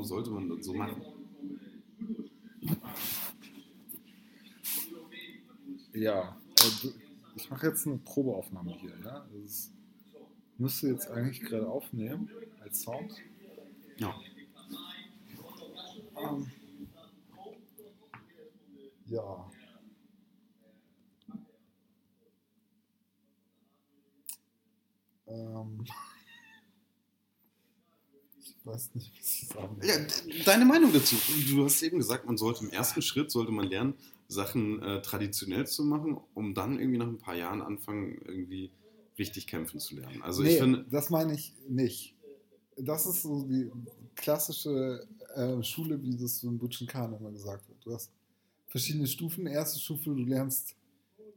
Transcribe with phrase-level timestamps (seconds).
[0.00, 1.02] warum sollte man das so machen?
[5.92, 6.88] Ja, äh,
[7.36, 8.96] ich mache jetzt eine Probeaufnahme hier.
[9.04, 9.26] Ja?
[9.30, 9.70] Das
[10.56, 13.14] müsste jetzt eigentlich gerade aufnehmen als Sound.
[13.98, 14.14] Ja.
[16.16, 16.50] Ähm,
[19.06, 19.50] ja.
[25.26, 26.09] Ähm, ich
[28.64, 29.88] weiß nicht, was ich sagen soll.
[29.88, 29.96] Ja,
[30.44, 31.16] deine Meinung dazu.
[31.48, 33.94] Du hast eben gesagt, man sollte im ersten Schritt, sollte man lernen,
[34.28, 38.70] Sachen äh, traditionell zu machen, um dann irgendwie nach ein paar Jahren anfangen, irgendwie
[39.18, 40.22] richtig kämpfen zu lernen.
[40.22, 42.14] Also nee, ich finde, das meine ich nicht.
[42.76, 43.70] Das ist so die
[44.14, 47.78] klassische äh, Schule, wie das so in Butchinkan immer gesagt wird.
[47.84, 48.10] Du hast
[48.68, 49.46] verschiedene Stufen.
[49.46, 50.74] Erste Stufe, du lernst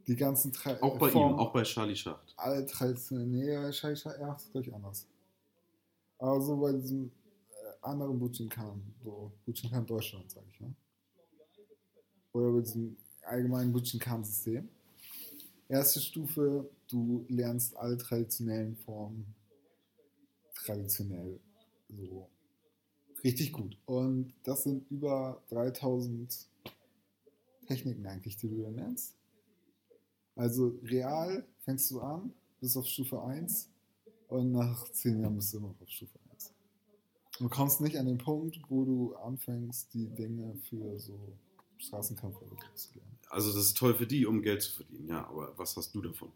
[0.06, 2.34] die ganzen Tra auch bei ihm, Formen, auch bei Charlie Schacht.
[2.36, 3.30] alle traditionellen.
[3.30, 5.06] Nee, Schei Schei, ja, das ist gleich anders.
[6.24, 7.10] Aber so bei diesem
[7.50, 10.74] äh, anderen Butchinkan, so Butchinkan Deutschland, sage ich, ne?
[12.32, 14.66] Oder bei diesem allgemeinen Butchinkan-System.
[15.68, 19.34] Erste Stufe, du lernst alle traditionellen Formen
[20.54, 21.38] traditionell
[21.90, 22.30] so
[23.22, 23.76] richtig gut.
[23.84, 26.48] Und das sind über 3000
[27.66, 29.14] Techniken eigentlich, die du dann lernst.
[30.36, 33.73] Also real fängst du an, bis auf Stufe 1
[34.34, 36.52] und nach 10 Jahren bist du immer noch auf Stufe 1.
[37.38, 41.36] Du kommst nicht an den Punkt, wo du anfängst, die Dinge für so
[41.78, 42.38] Straßenkampf
[42.74, 43.18] zu lernen.
[43.28, 46.02] Also das ist toll für die, um Geld zu verdienen, ja, aber was hast du
[46.02, 46.30] davon?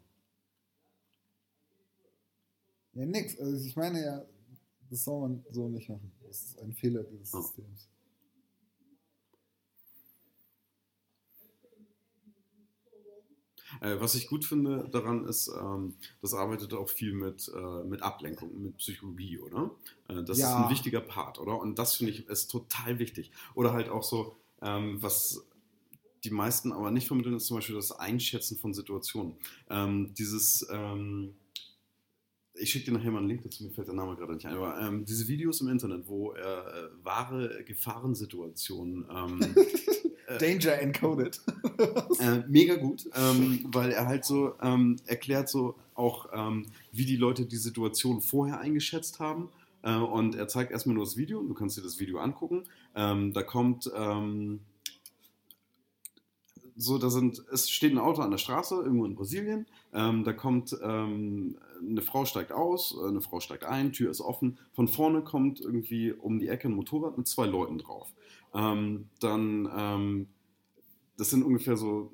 [2.94, 3.38] Ja, nix.
[3.38, 4.24] Also ich meine ja,
[4.90, 6.10] das soll man so nicht machen.
[6.26, 7.42] Das ist ein Fehler dieses Oh.
[7.42, 7.88] Systems.
[13.80, 18.02] Äh, was ich gut finde daran ist, ähm, das arbeitet auch viel mit, äh, mit
[18.02, 19.70] Ablenkung, mit Psychologie, oder?
[20.08, 20.50] Äh, das Ja.
[20.52, 21.58] ist ein wichtiger Part, oder?
[21.58, 23.30] Und das finde ich ist total wichtig.
[23.54, 25.44] Oder halt auch so, ähm, was
[26.24, 29.34] die meisten aber nicht vermitteln, ist zum Beispiel das Einschätzen von Situationen.
[29.70, 31.34] Ähm, dieses, ähm,
[32.54, 34.56] ich schicke dir nachher mal einen Link dazu, mir fällt der Name gerade nicht ein,
[34.56, 40.07] aber ähm, diese Videos im Internet, wo er äh, wahre Gefahrensituationen ähm, äh,
[40.38, 41.40] Danger encoded.
[42.20, 47.16] äh, mega gut, ähm, weil er halt so ähm, erklärt so auch, ähm, wie die
[47.16, 49.48] Leute die Situation vorher eingeschätzt haben.
[49.82, 52.64] Äh, und er zeigt erstmal nur das Video, du kannst dir das Video angucken.
[52.94, 54.60] Ähm, da kommt ähm,
[56.80, 59.66] so, da sind, es steht ein Auto an der Straße, irgendwo in Brasilien.
[59.92, 64.20] Ähm, da kommt ähm, eine Frau steigt aus, äh, eine Frau steigt ein, Tür ist
[64.20, 64.58] offen.
[64.74, 68.12] Von vorne kommt irgendwie um die Ecke ein Motorrad mit zwei Leuten drauf.
[68.54, 70.26] Ähm, dann, ähm,
[71.16, 72.12] das sind ungefähr so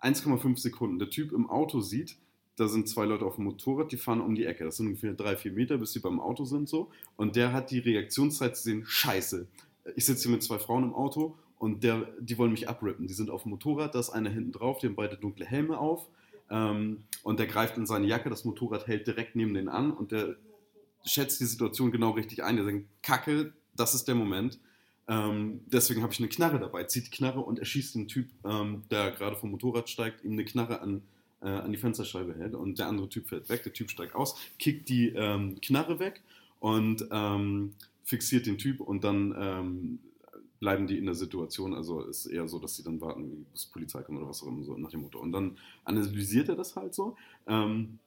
[0.00, 0.98] 1,5 Sekunden.
[0.98, 2.16] Der Typ im Auto sieht,
[2.56, 4.64] da sind zwei Leute auf dem Motorrad, die fahren um die Ecke.
[4.64, 6.90] Das sind ungefähr drei, vier Meter, bis sie beim Auto sind so.
[7.16, 9.48] Und der hat die Reaktionszeit zu sehen, scheiße.
[9.96, 13.06] Ich sitze hier mit zwei Frauen im Auto und der, die wollen mich abrippen.
[13.06, 15.78] Die sind auf dem Motorrad, da ist einer hinten drauf, die haben beide dunkle Helme
[15.78, 16.06] auf.
[16.50, 20.12] Ähm, und der greift in seine Jacke, das Motorrad hält direkt neben den an und
[20.12, 20.36] der
[21.04, 22.56] schätzt die Situation genau richtig ein.
[22.56, 24.58] Der denkt, Kacke, das ist der Moment.
[25.06, 26.84] Ähm, deswegen habe ich eine Knarre dabei.
[26.84, 30.44] Zieht die Knarre und erschießt den Typ, ähm, der gerade vom Motorrad steigt, ihm eine
[30.44, 31.02] Knarre an,
[31.42, 32.54] äh, an die Fensterscheibe hält.
[32.54, 33.62] Und der andere Typ fällt weg.
[33.64, 36.22] Der Typ steigt aus, kickt die ähm, Knarre weg
[36.60, 38.80] und ähm, fixiert den Typ.
[38.80, 39.98] Und dann ähm,
[40.58, 41.74] bleiben die in der Situation.
[41.74, 44.64] Also ist eher so, dass sie dann warten, bis Polizei kommt oder was auch immer,
[44.64, 45.18] so nach dem Motto.
[45.18, 47.16] Und dann analysiert er das halt so,
[47.46, 47.98] ähm,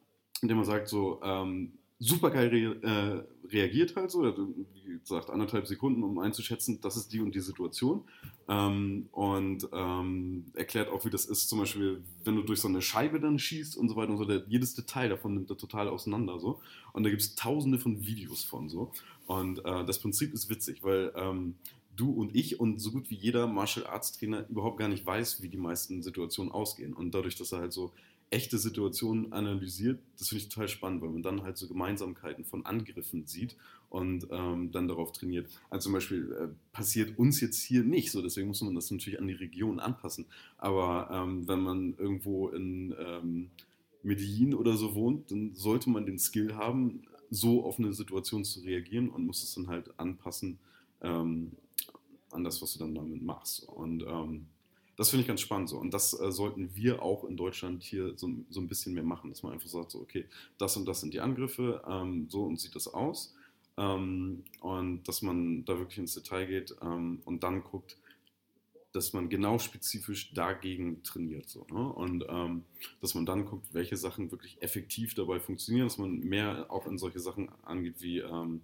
[0.42, 6.02] indem er sagt so, ähm, super geil äh, reagiert halt so, wie gesagt, anderthalb Sekunden,
[6.04, 8.04] um einzuschätzen, das ist die und die Situation.
[8.48, 12.82] Ähm, und ähm, erklärt auch, wie das ist, zum Beispiel, wenn du durch so eine
[12.82, 15.88] Scheibe dann schießt und so weiter und so, der, jedes Detail davon nimmt er total
[15.88, 16.60] auseinander so.
[16.92, 18.92] Und da gibt es tausende von Videos von so.
[19.26, 21.56] Und äh, das Prinzip ist witzig, weil ähm,
[21.96, 25.42] du und ich und so gut wie jeder Martial Arts Trainer überhaupt gar nicht weiß,
[25.42, 26.94] wie die meisten Situationen ausgehen.
[26.94, 27.92] Und dadurch, dass er halt so
[28.30, 32.66] echte Situationen analysiert, das finde ich total spannend, weil man dann halt so Gemeinsamkeiten von
[32.66, 33.56] Angriffen sieht
[33.88, 35.48] und ähm, dann darauf trainiert.
[35.70, 39.18] Also zum Beispiel äh, passiert uns jetzt hier nicht so, deswegen muss man das natürlich
[39.18, 40.26] an die Region anpassen.
[40.58, 43.50] Aber ähm, wenn man irgendwo in ähm,
[44.02, 48.60] Medellin oder so wohnt, dann sollte man den Skill haben, so auf eine Situation zu
[48.60, 50.58] reagieren und muss es dann halt anpassen
[51.02, 51.52] ähm,
[52.30, 53.68] an das, was du dann damit machst.
[53.68, 54.46] Und ähm,
[54.98, 55.78] das finde ich ganz spannend so.
[55.78, 59.30] Und das äh, sollten wir auch in Deutschland hier so, so ein bisschen mehr machen,
[59.30, 60.26] dass man einfach sagt, so, okay,
[60.58, 63.32] das und das sind die Angriffe, ähm, so und sieht das aus.
[63.76, 67.96] Ähm, und dass man da wirklich ins Detail geht ähm, und dann guckt,
[68.92, 71.48] dass man genau spezifisch dagegen trainiert.
[71.48, 71.92] So, ne?
[71.92, 72.64] Und ähm,
[73.00, 76.98] dass man dann guckt, welche Sachen wirklich effektiv dabei funktionieren, dass man mehr auch in
[76.98, 78.62] solche Sachen angeht wie ähm,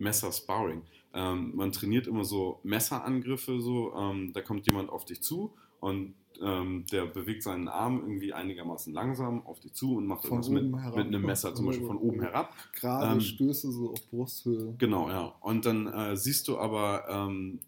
[0.00, 0.82] Messer-Sparring.
[1.14, 6.14] Ähm, man trainiert immer so Messerangriffe, so, ähm, da kommt jemand auf dich zu und
[6.42, 10.50] ähm, der bewegt seinen Arm irgendwie einigermaßen langsam auf dich zu und macht Von irgendwas
[10.50, 10.96] mit, herab.
[10.96, 12.54] mit einem Messer, zum Beispiel von oben herab.
[12.74, 14.74] Gerade Ähm, Stöße so auf Brusthöhe.
[14.78, 15.34] Genau, ja.
[15.40, 17.60] Und dann äh, siehst du aber ähm,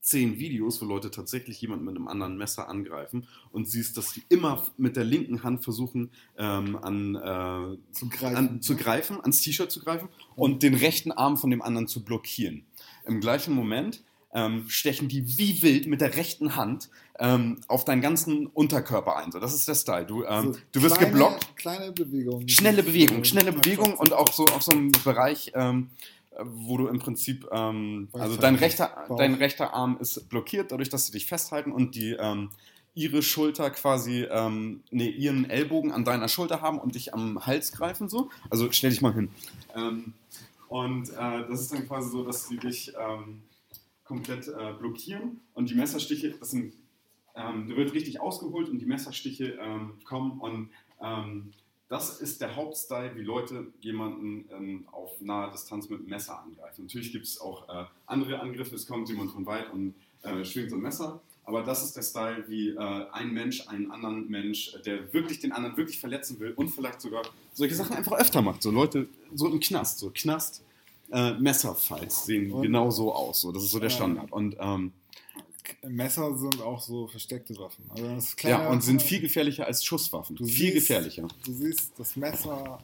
[0.00, 4.22] zehn Videos, wo Leute tatsächlich jemanden mit einem anderen Messer angreifen und siehst, dass die
[4.28, 8.36] immer mit der linken Hand versuchen, ähm, an, äh, Zu greifen.
[8.36, 12.04] an, zu greifen, ans T-Shirt zu greifen und den rechten Arm von dem anderen zu
[12.04, 12.66] blockieren.
[13.06, 18.02] Im gleichen Moment ähm, stechen die wie wild mit der rechten Hand ähm, auf deinen
[18.02, 19.30] ganzen Unterkörper ein.
[19.30, 20.04] So, das ist der Style.
[20.04, 21.56] Du, ähm, So du wirst kleine, geblockt.
[21.56, 22.48] Kleine Bewegung.
[22.48, 25.90] Schnelle Bewegung, schnelle Bewegung und auch so auf so einem Bereich, ähm,
[26.32, 30.88] äh, wo du im Prinzip, ähm, also dein rechter, dein rechter Arm ist blockiert, dadurch,
[30.88, 32.50] dass sie dich festhalten und die ähm,
[32.96, 37.72] ihre Schulter quasi, ähm, nee, ihren Ellbogen an deiner Schulter haben und dich am Hals
[37.72, 38.30] greifen so.
[38.50, 39.30] Also stell dich mal hin.
[39.74, 40.12] Ähm,
[40.68, 43.42] und äh, das ist dann quasi so, dass sie dich ähm,
[44.04, 46.74] komplett äh, blockieren und die Messerstiche, das sind,
[47.34, 50.70] ähm, da wird richtig ausgeholt und die Messerstiche ähm, kommen und
[51.02, 51.52] ähm,
[51.88, 56.86] das ist der Hauptstyle, wie Leute jemanden ähm, auf naher Distanz mit Messer angreifen.
[56.86, 60.70] Natürlich gibt es auch äh, andere Angriffe, es kommt jemand von weit und äh, schwingt
[60.70, 61.20] so ein Messer.
[61.46, 65.52] Aber das ist der Style, wie äh, ein Mensch einen anderen Mensch, der wirklich den
[65.52, 67.22] anderen wirklich verletzen will und vielleicht sogar
[67.52, 68.62] solche Sachen einfach öfter macht.
[68.62, 70.64] So Leute, so im Knast, so Knast,
[71.12, 73.40] äh, Messerfights sehen Und- genau so aus.
[73.42, 73.52] So.
[73.52, 73.90] Das ist so der.
[73.90, 74.30] Standard.
[74.32, 74.92] Und ähm,
[75.82, 77.84] Messer sind auch so versteckte Waffen.
[77.90, 80.36] Also das ist ja, und sind viel gefährlicher als Schusswaffen.
[80.36, 81.28] Du viel siehst- gefährlicher.
[81.44, 82.78] Du siehst das Messer.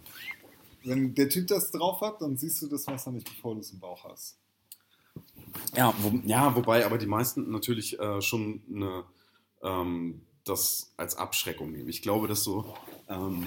[0.83, 3.71] Wenn der Typ das drauf hat, dann siehst du das Messer nicht, bevor du es
[3.71, 4.39] im Bauch hast.
[5.77, 9.05] Ja, wo, ja, wobei aber die meisten natürlich äh, schon eine,
[9.63, 11.89] ähm, das als Abschreckung nehmen.
[11.89, 12.75] Ich glaube, dass so
[13.09, 13.47] ähm,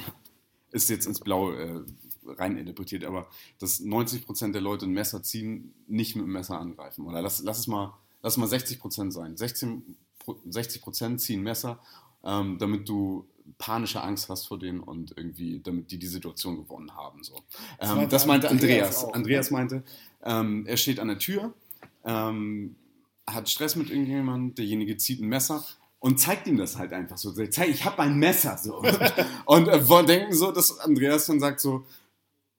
[0.72, 1.82] ist jetzt ins Blaue äh,
[2.26, 3.28] rein interpretiert, aber
[3.60, 7.06] dass 90% der Leute ein Messer ziehen, nicht mit dem Messer angreifen.
[7.06, 9.36] Oder lass, lass es mal, lass mal 60% sein.
[9.38, 11.80] 16, Pro- 60% ziehen Messer,
[12.24, 13.28] ähm, damit du
[13.58, 17.24] panische Angst hast vor denen und irgendwie, damit die die Situation gewonnen haben.
[17.24, 17.36] So.
[17.78, 19.04] Das Ähm, meinte das meinte Andreas Andreas.
[19.04, 19.14] auch?
[19.14, 19.84] Andreas meinte,
[20.24, 21.54] ähm, er steht an der Tür,
[22.06, 22.76] ähm,
[23.28, 25.66] hat Stress mit irgendjemandem, derjenige zieht ein Messer
[26.00, 27.32] und zeigt ihm das halt einfach so.
[27.32, 28.58] Sagt, Zeig, ich habe ein Messer.
[28.58, 28.82] So.
[29.46, 31.86] und äh, denken so, dass Andreas dann sagt so,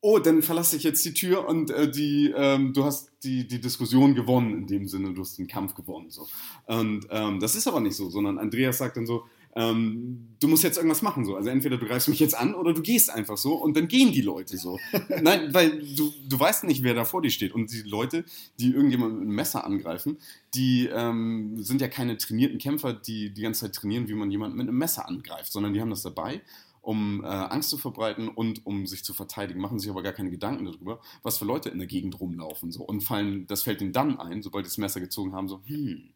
[0.04, 3.58] oh, dann verlasse ich jetzt die Tür und äh, die, ähm, du hast die, die
[3.58, 6.10] Diskussion gewonnen in dem Sinne, du hast den Kampf gewonnen.
[6.10, 6.28] So.
[6.66, 9.24] Und ähm, das ist aber nicht so, sondern Andreas sagt dann so,
[9.56, 11.24] ähm, du musst jetzt irgendwas machen.
[11.24, 11.36] So.
[11.36, 14.12] Also entweder du greifst mich jetzt an oder du gehst einfach so und dann gehen
[14.12, 14.78] die Leute so.
[15.22, 17.54] Nein, weil du, du weißt nicht, wer da vor dir steht.
[17.54, 18.26] Und die Leute,
[18.60, 20.18] die irgendjemand mit einem Messer angreifen,
[20.52, 24.58] die ähm, sind ja keine trainierten Kämpfer, die die ganze Zeit trainieren, wie man jemanden
[24.58, 26.42] mit einem Messer angreift, sondern die haben das dabei,
[26.84, 30.30] um äh, Angst zu verbreiten und um sich zu verteidigen, machen sich aber gar keine
[30.30, 33.92] Gedanken darüber, was für Leute in der Gegend rumlaufen so und fallen, das fällt ihnen
[33.92, 36.12] dann ein, sobald sie das Messer gezogen haben, so hm,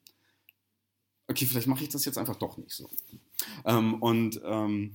[1.29, 2.89] okay, vielleicht mache ich das jetzt einfach doch nicht so.
[3.65, 4.95] Ähm, und ähm,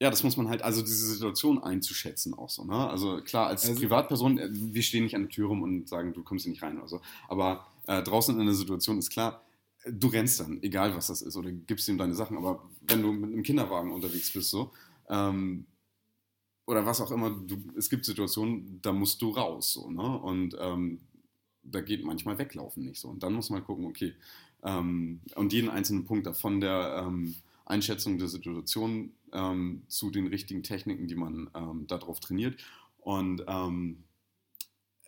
[0.00, 2.88] ja, das muss man halt, also diese Situation einzuschätzen auch so, ne?
[2.90, 6.12] Also klar, als Also- Privatperson, äh, wir stehen nicht an der Tür rum und sagen,
[6.12, 7.00] du kommst hier nicht rein oder so.
[7.28, 9.43] Aber äh, draußen in der Situation ist klar,
[9.86, 12.36] du rennst dann, egal was das ist, oder gibst ihm deine Sachen.
[12.36, 14.72] Aber wenn du mit einem Kinderwagen unterwegs bist, so,
[15.08, 15.66] ähm,
[16.66, 20.18] oder was auch immer, du, es gibt Situationen, da musst du raus, so, ne?
[20.18, 21.00] Und ähm,
[21.62, 23.08] da geht manchmal weglaufen nicht so.
[23.08, 24.14] Und dann muss man gucken, okay,
[24.62, 27.34] ähm, und jeden einzelnen Punkt davon der ähm,
[27.66, 32.62] Einschätzung der Situation ähm, zu den richtigen Techniken, die man ähm, darauf trainiert.
[32.98, 33.44] Und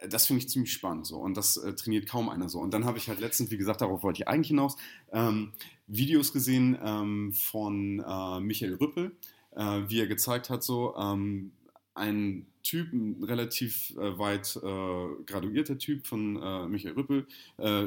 [0.09, 1.19] das finde ich ziemlich spannend so.
[1.19, 2.61] Und das äh, trainiert kaum einer so.
[2.61, 4.77] Und dann habe ich halt letztens, wie gesagt, darauf wollte ich eigentlich hinaus,
[5.13, 5.53] ähm,
[5.87, 9.17] Videos gesehen ähm, von äh, Michael Rüppel,
[9.55, 11.53] äh, wie er gezeigt hat, so ähm,
[11.95, 17.27] ein Typ, ein relativ äh, weit äh, graduierter Typ von äh, Michael Rüppel,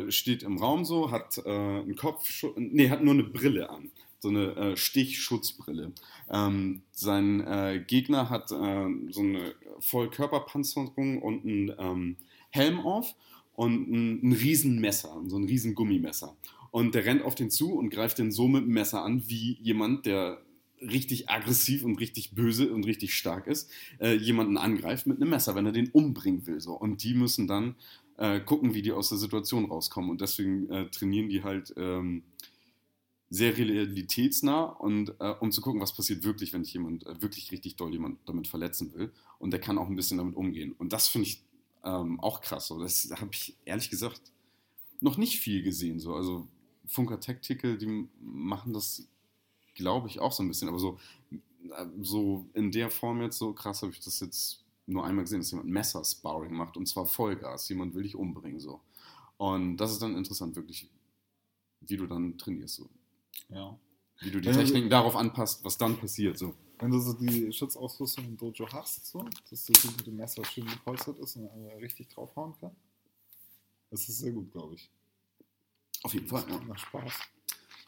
[0.10, 4.56] steht im Raum so, hat einen Kopf, nee, hat nur eine Brille an, so eine
[4.56, 5.94] äh, Stichschutzbrille.
[6.30, 12.18] Ähm, sein äh, Gegner hat äh, so eine Vollkörperpanzerung und einen ähm,
[12.50, 13.16] Helm auf
[13.54, 16.36] und ein, ein Riesenmesser, so ein riesen Gummimesser.
[16.72, 19.58] Und der rennt auf den zu und greift den so mit dem Messer an, wie
[19.62, 20.42] jemand, der
[20.82, 25.56] richtig aggressiv und richtig böse und richtig stark ist, äh, jemanden angreift mit einem Messer,
[25.56, 26.62] wenn er den umbringen will.
[26.62, 26.74] So.
[26.74, 27.76] Und die müssen dann
[28.18, 30.10] äh, gucken, wie die aus der Situation rauskommen.
[30.10, 32.24] Und deswegen äh, trainieren die halt ähm,
[33.30, 37.52] sehr realitätsnah und äh, um zu gucken, was passiert wirklich, wenn ich jemand äh, wirklich
[37.52, 39.12] richtig doll jemand damit verletzen will.
[39.38, 40.74] Und der kann auch ein bisschen damit umgehen.
[40.78, 41.44] Und das finde ich
[41.84, 42.68] ähm, auch krass.
[42.68, 42.80] So.
[42.80, 44.22] Das habe ich ehrlich gesagt
[45.00, 46.00] noch nicht viel gesehen.
[46.00, 46.16] So.
[46.16, 46.48] Also
[46.88, 49.08] Funker Tactical, die machen das,
[49.76, 50.68] glaube ich, auch so ein bisschen.
[50.68, 50.98] Aber so,
[51.32, 55.40] äh, so in der Form jetzt so krass habe ich das jetzt nur einmal gesehen,
[55.40, 57.70] dass jemand Messer-Sparring macht und zwar Vollgas.
[57.70, 58.82] Jemand will dich umbringen so.
[59.38, 60.90] Und das ist dann interessant, wirklich,
[61.82, 62.76] wie du dann trainierst.
[62.76, 62.90] So.
[63.50, 63.78] Ja.
[64.22, 66.38] Wie du die du- Techniken darauf anpasst, was dann passiert.
[66.38, 66.54] So.
[66.80, 70.66] Wenn du so die Schutzausrüstung im Dojo hast, so, dass das mit dem Messer schön
[70.66, 71.48] gepolstert ist und
[71.82, 72.76] richtig draufhauen kann,
[73.92, 74.90] das ist sehr gut, glaube ich.
[76.04, 76.60] Auf jeden Fall, ja.
[76.62, 77.14] Macht Spaß.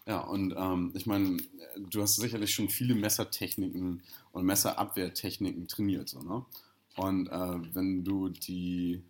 [0.08, 1.38] Ja, und ähm, ich meine,
[1.78, 6.10] du hast sicherlich schon viele Messertechniken und Messerabwehrtechniken trainiert.
[6.10, 6.44] So, ne?
[6.96, 9.02] Und äh, wenn du die,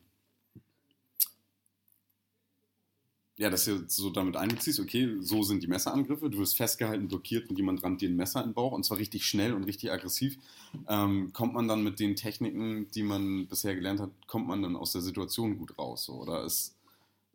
[3.38, 7.50] ja, das jetzt so damit einbeziehst, okay, so sind die Messerangriffe, du wirst festgehalten, blockiert
[7.50, 9.92] und jemand rammt dir ein Messer in den Bauch und zwar richtig schnell und richtig
[9.92, 10.38] aggressiv,
[10.88, 14.76] ähm, kommt man dann mit den Techniken, die man bisher gelernt hat, kommt man dann
[14.76, 16.06] aus der Situation gut raus?
[16.06, 16.76] So, oder ist,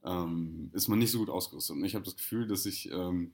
[0.04, 1.76] ähm, ist man nicht so gut ausgerüstet?
[1.76, 3.32] Und ich habe das Gefühl, dass ich ähm,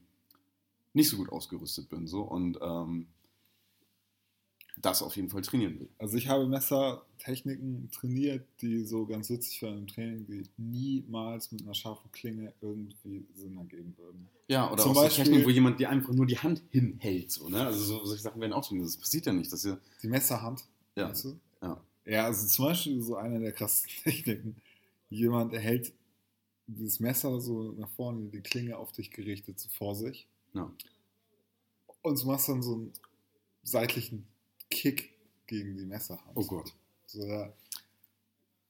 [0.95, 3.07] nicht so gut ausgerüstet bin so und ähm,
[4.83, 5.89] das auf jeden Fall trainieren will.
[5.99, 11.63] Also ich habe Messertechniken trainiert, die so ganz witzig waren im Training, die niemals mit
[11.63, 14.29] einer scharfen Klinge irgendwie Sinn ergeben würden.
[14.49, 17.31] Ja, oder Zum auch so Beispiel- Techniken, wo jemand dir einfach nur die Hand hinhält.
[17.31, 17.65] So, ne?
[17.65, 18.87] Also so, solche Sachen werden auch trainiert.
[18.87, 19.53] Das passiert ja nicht.
[19.53, 20.65] Dass ihr, Die Messerhand,
[20.97, 21.39] ja, weißt du?
[21.63, 21.81] ja.
[22.05, 24.57] Ja, also zum Beispiel so eine der krassen Techniken.
[25.09, 25.93] Jemand erhält
[26.67, 30.27] dieses Messer so nach vorne, die Klinge auf dich gerichtet, so vor sich.
[30.55, 30.73] Ja.
[32.03, 32.93] Und du machst dann so einen
[33.63, 34.27] seitlichen
[34.73, 35.13] Kick
[35.47, 36.31] gegen die Messerhand.
[36.35, 36.73] Oh Gott.
[37.07, 37.53] So, da,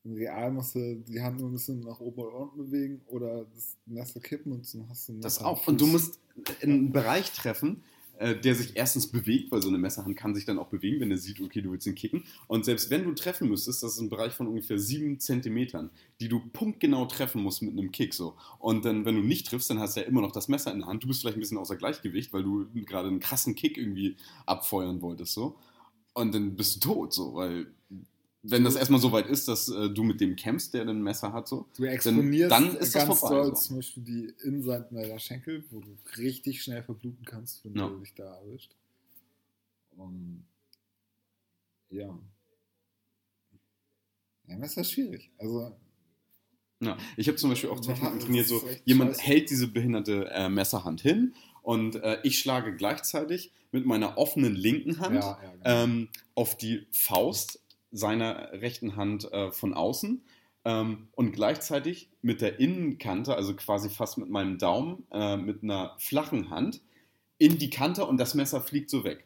[0.04, 3.46] Im Real musst du die Hand nur ein bisschen nach oben oder unten bewegen oder
[3.54, 5.66] das Messer kippen und dann hast du Das Messer auch.
[5.66, 6.18] Und du musst
[6.60, 7.84] einen Bereich treffen,
[8.18, 11.10] äh, der sich erstens bewegt, weil so eine Messerhand kann sich dann auch bewegen, wenn
[11.10, 12.24] er sieht, okay, du willst ihn kicken.
[12.46, 15.90] Und selbst wenn du treffen müsstest, das ist ein Bereich von ungefähr sieben Zentimetern,
[16.20, 18.34] die du punktgenau treffen musst mit einem Kick so.
[18.58, 20.80] Und dann, wenn du nicht triffst, dann hast du ja immer noch das Messer in
[20.80, 21.02] der Hand.
[21.02, 24.16] Du bist vielleicht ein bisschen außer Gleichgewicht, weil du gerade einen krassen Kick irgendwie
[24.46, 25.56] abfeuern wolltest so.
[26.14, 27.66] Und dann bist du tot so, weil
[28.42, 31.32] wenn das erstmal so weit ist, dass äh, du mit dem kämpfst, der ein Messer
[31.32, 33.62] hat so, Du exponierst dann ist das ganz vorbei, doll so.
[33.62, 37.88] zum Beispiel die Innenseiten deiner Schenkel, wo du richtig schnell verbluten kannst, wenn Ja.
[37.88, 38.74] du dich da erwischt.
[39.96, 40.44] Und
[41.90, 42.18] ja.
[44.48, 45.30] Ja, das ist schwierig.
[45.38, 45.76] Also,
[46.80, 49.22] Ja, ich habe zum Beispiel auch Das Techniken ist trainiert, so jemand scheiße.
[49.22, 55.00] hält diese behinderte äh, Messerhand hin und äh, ich schlage gleichzeitig mit meiner offenen linken
[55.00, 55.64] Hand ja, ja, genau.
[55.64, 60.22] ähm, auf die Faust seiner rechten Hand äh, von außen
[60.64, 65.94] ähm, und gleichzeitig mit der Innenkante, also quasi fast mit meinem Daumen, äh, mit einer
[65.98, 66.80] flachen Hand
[67.38, 69.24] in die Kante und das Messer fliegt so weg.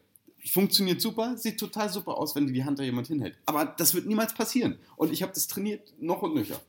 [0.49, 3.37] Funktioniert super, sieht total super aus, wenn die Hand da jemand hinhält.
[3.45, 4.79] Aber das wird niemals passieren.
[4.95, 6.59] Und ich habe das trainiert noch und nöcher.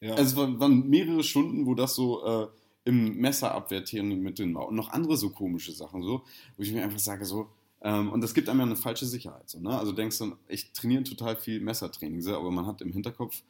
[0.00, 0.14] ja.
[0.14, 2.48] Also es waren, mehrere Stunden, wo das so äh,
[2.84, 4.68] im Messerabwehrtraining mit drin war.
[4.68, 6.22] Und noch andere so komische Sachen, so,
[6.56, 7.48] wo ich mir einfach sage, so,
[7.82, 9.48] ähm, und das gibt einem ja eine falsche Sicherheit.
[9.48, 9.78] So, ne?
[9.78, 13.42] Also denkst du, ich trainiere total viel Messertraining, so, aber man hat im Hinterkopf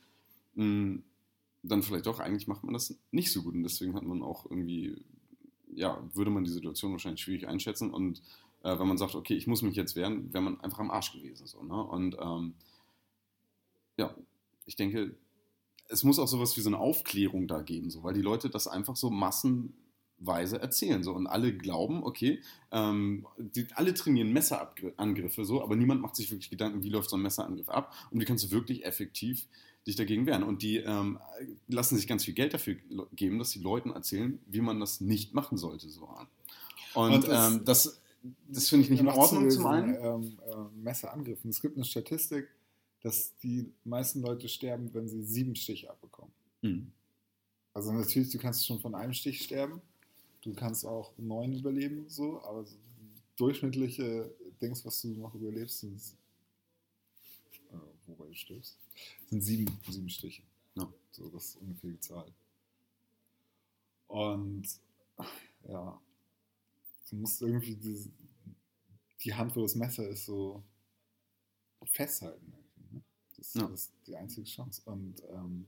[0.54, 1.00] mh,
[1.62, 3.54] dann vielleicht doch, eigentlich macht man das nicht so gut.
[3.54, 4.96] Und deswegen hat man auch irgendwie,
[5.74, 7.90] ja, würde man die Situation wahrscheinlich schwierig einschätzen.
[7.90, 8.22] Und
[8.62, 11.12] äh, wenn man sagt, okay, ich muss mich jetzt wehren, wäre man einfach am Arsch
[11.12, 11.46] gewesen.
[11.46, 11.82] So, ne?
[11.82, 12.54] Und ähm,
[13.96, 14.14] ja,
[14.66, 15.14] ich denke,
[15.90, 18.66] es muss auch sowas wie so eine Aufklärung da geben, so, weil die Leute das
[18.68, 21.02] einfach so massenweise erzählen.
[21.02, 26.30] So, und alle glauben, okay, ähm, die, alle trainieren Messerangriffe so, aber niemand macht sich
[26.30, 29.46] wirklich Gedanken, wie läuft so ein Messerangriff ab und wie kannst du wirklich effektiv
[29.86, 30.42] dich dagegen wehren.
[30.42, 31.18] Und die ähm,
[31.68, 32.76] lassen sich ganz viel Geld dafür
[33.12, 35.88] geben, dass die Leuten erzählen, wie man das nicht machen sollte.
[35.88, 36.08] So.
[36.94, 38.00] Und, Und das- ähm, das,
[38.48, 39.94] das finde ich nicht in Noch zu Ordnung zum einen.
[39.94, 41.48] Ähm, äh, Messerangriffen.
[41.50, 42.48] Es gibt eine Statistik,
[43.02, 46.32] dass die meisten Leute sterben, wenn sie sieben Stiche abbekommen.
[46.62, 46.92] Mhm.
[47.72, 49.80] Also natürlich, du kannst schon von einem Stich sterben.
[50.42, 52.76] Du kannst auch neun überleben, so, aber so
[53.36, 56.00] durchschnittliche Dings, was du noch überlebst, sind
[57.70, 57.76] äh,
[58.06, 58.78] wobei du stirbst,
[59.28, 60.42] sind sieben, sieben Stiche.
[60.74, 60.90] Ja.
[61.10, 62.32] So, das ist ungefähr die Zahl.
[64.08, 64.66] Und
[65.68, 66.00] ja,
[67.10, 68.10] du musst irgendwie diese,
[69.22, 70.62] die Hand, wo das Messer ist, so
[71.84, 72.52] festhalten.
[73.54, 73.68] Das, Ja.
[73.68, 74.82] das ist die einzige Chance.
[74.84, 75.66] Und ähm,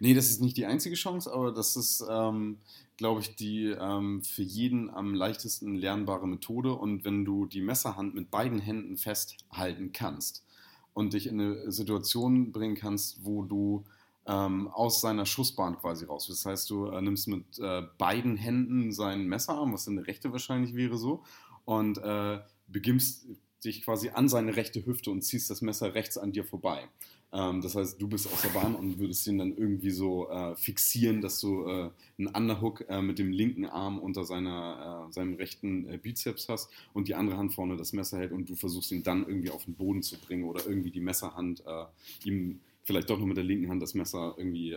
[0.00, 2.58] Nee, das ist nicht die einzige Chance, aber das ist, ähm,
[2.96, 6.72] glaube ich, die ähm, für jeden am leichtesten lernbare Methode.
[6.74, 10.44] Und wenn du die Messerhand mit beiden Händen festhalten kannst
[10.92, 13.84] und dich in eine Situation bringen kannst, wo du
[14.26, 16.44] ähm, aus seiner Schussbahn quasi raus bist.
[16.44, 20.32] Das heißt, du äh, nimmst mit äh, beiden Händen seinen Messerarm, was in der rechte
[20.32, 21.22] wahrscheinlich wäre so,
[21.64, 23.26] und äh, beginnst
[23.64, 26.88] dich quasi an seine rechte Hüfte und ziehst das Messer rechts an dir vorbei.
[27.32, 30.56] Ähm, das heißt, du bist aus der Bahn und würdest ihn dann irgendwie so äh,
[30.56, 35.34] fixieren, dass du äh, einen Underhook äh, mit dem linken Arm unter seiner, äh, seinem
[35.34, 38.90] rechten äh, Bizeps hast und die andere Hand vorne das Messer hält und du versuchst
[38.90, 41.84] ihn dann irgendwie auf den Boden zu bringen oder irgendwie die Messerhand äh,
[42.24, 44.76] ihm vielleicht doch noch mit der linken Hand das Messer irgendwie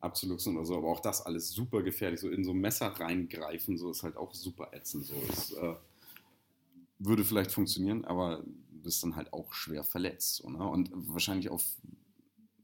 [0.00, 0.76] abzuluxen oder so.
[0.76, 2.20] Aber auch das alles super gefährlich.
[2.20, 5.04] So in so ein Messer reingreifen, so ist halt auch super ätzend.
[5.04, 5.56] So ist,
[7.00, 8.44] würde vielleicht funktionieren, aber
[8.82, 10.36] bist dann halt auch schwer verletzt.
[10.36, 10.64] So, ne?
[10.64, 11.64] Und wahrscheinlich auf,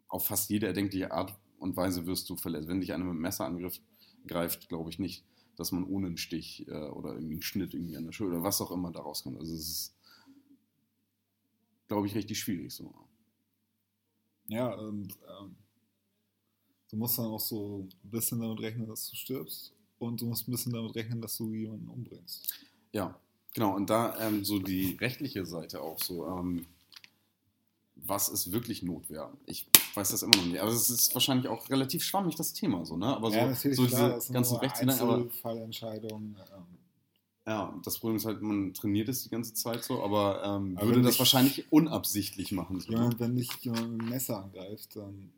[0.09, 2.69] auf fast jede erdenkliche Art und Weise wirst du verletzt.
[2.69, 3.83] Wenn dich einer mit einem Messer angreift,
[4.27, 5.25] greift, glaube ich nicht,
[5.57, 8.45] dass man ohne einen Stich äh, oder irgendwie einen Schnitt irgendwie an der Schulter oder
[8.45, 9.39] was auch immer daraus kommt.
[9.39, 9.97] Also es ist,
[11.89, 12.95] glaube ich, richtig schwierig so.
[14.49, 15.57] Ja, und ähm,
[16.91, 20.47] du musst dann auch so ein bisschen damit rechnen, dass du stirbst und du musst
[20.47, 22.53] ein bisschen damit rechnen, dass du jemanden umbringst.
[22.93, 23.19] Ja,
[23.57, 26.27] Genau, und da ähm, so die rechtliche Seite auch so.
[26.27, 26.67] Ähm,
[27.95, 29.33] was ist wirklich Notwehr?
[29.47, 30.61] Ich weiß das immer noch nicht.
[30.61, 33.07] Aber es ist wahrscheinlich auch relativ schwammig, das Thema so, ne?
[33.07, 34.57] Aber so, ja, natürlich, so klar, diese ganzen.
[35.01, 36.37] Aber Fallentscheidungen.
[36.55, 36.65] Ähm,
[37.47, 40.89] ja, das Problem ist halt, man trainiert es die ganze Zeit so, aber, ähm, Aber
[40.89, 42.79] würde das ich- wahrscheinlich unabsichtlich machen.
[42.81, 42.91] So.
[42.91, 45.33] jemand, wenn dich jemand mit einem Messer angreift, dann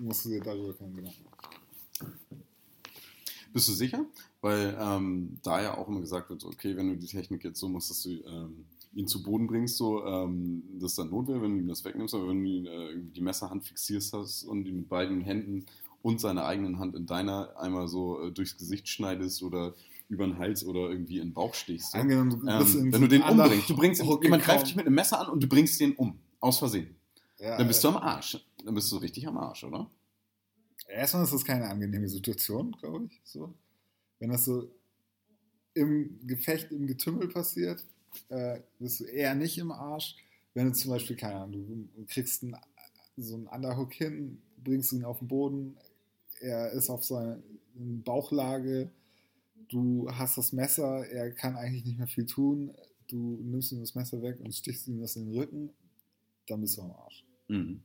[0.00, 2.18] musst du dir darüber keinen Gedanken machen.
[3.52, 4.04] Bist du sicher?
[4.40, 7.68] Weil ähm, da ja auch immer gesagt wird, okay, wenn du die Technik jetzt so
[7.68, 11.54] machst, dass du ähm, ihn zu Boden bringst, so, ähm, das ist dann Notwehr, wenn
[11.56, 14.66] du ihm das wegnimmst, aber wenn du ihn, äh, irgendwie die Messerhand fixierst hast und
[14.66, 15.66] ihn mit beiden Händen
[16.02, 19.74] und seiner eigenen Hand in deiner einmal so äh, durchs Gesicht schneidest oder
[20.08, 21.92] über den Hals oder irgendwie in den Bauch stichst.
[21.92, 21.98] So.
[21.98, 24.40] Angenommen, du Ähm, wenn du den umbringst, du bringst jemand gekommen.
[24.40, 26.94] greift dich mit einem Messer an und du bringst den um, aus Versehen.
[27.38, 28.44] Ja, Dann bist du am Arsch.
[28.64, 29.90] Dann bist du richtig am Arsch, oder?
[30.88, 33.20] Erstmal ist das keine angenehme Situation, glaube ich.
[33.24, 33.52] So.
[34.18, 34.70] Wenn das so
[35.74, 37.84] im Gefecht, im Getümmel passiert,
[38.28, 40.16] äh, bist du eher nicht im Arsch.
[40.54, 42.56] Wenn du zum Beispiel, keine Ahnung, du kriegst einen,
[43.16, 45.76] so einen Underhook hin, bringst ihn auf den Boden,
[46.40, 47.38] er ist auf seiner
[47.74, 48.90] Bauchlage,
[49.68, 52.74] du hast das Messer, er kann eigentlich nicht mehr viel tun,
[53.08, 55.70] du nimmst ihm das Messer weg und stichst ihm das in den Rücken,
[56.46, 57.24] dann bist du am Arsch.
[57.48, 57.82] Mhm.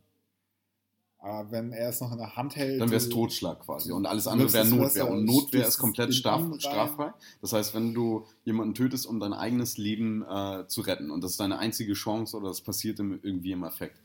[1.23, 2.81] Aber wenn er es noch in der Hand hält.
[2.81, 3.93] Dann wäre es Totschlag quasi.
[3.93, 5.09] Und alles andere wäre Notwehr.
[5.09, 7.13] Und Notwehr ist komplett straf, straffrei.
[7.39, 11.31] Das heißt, wenn du jemanden tötest, um dein eigenes Leben äh, zu retten und das
[11.31, 14.01] ist deine einzige Chance oder das passiert im, irgendwie im Affekt,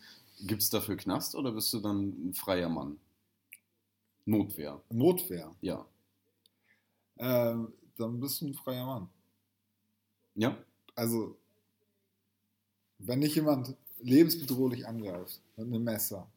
[0.46, 2.98] gibt es dafür Knast oder bist du dann ein freier Mann?
[4.24, 5.50] Notwehr, Notwehr.
[5.60, 5.84] ja.
[7.18, 9.08] Ähm, dann bist du ein freier Mann.
[10.36, 10.56] Ja?
[10.94, 11.36] Also,
[12.98, 16.28] wenn dich jemand lebensbedrohlich angreift mit einem Messer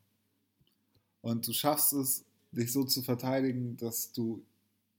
[1.22, 4.44] und du schaffst es, dich so zu verteidigen, dass du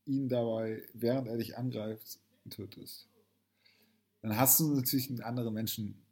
[0.07, 2.19] ihn dabei, während er dich angreift,
[2.51, 3.09] tötest,
[4.23, 6.03] dann hast du natürlich einen anderen Menschen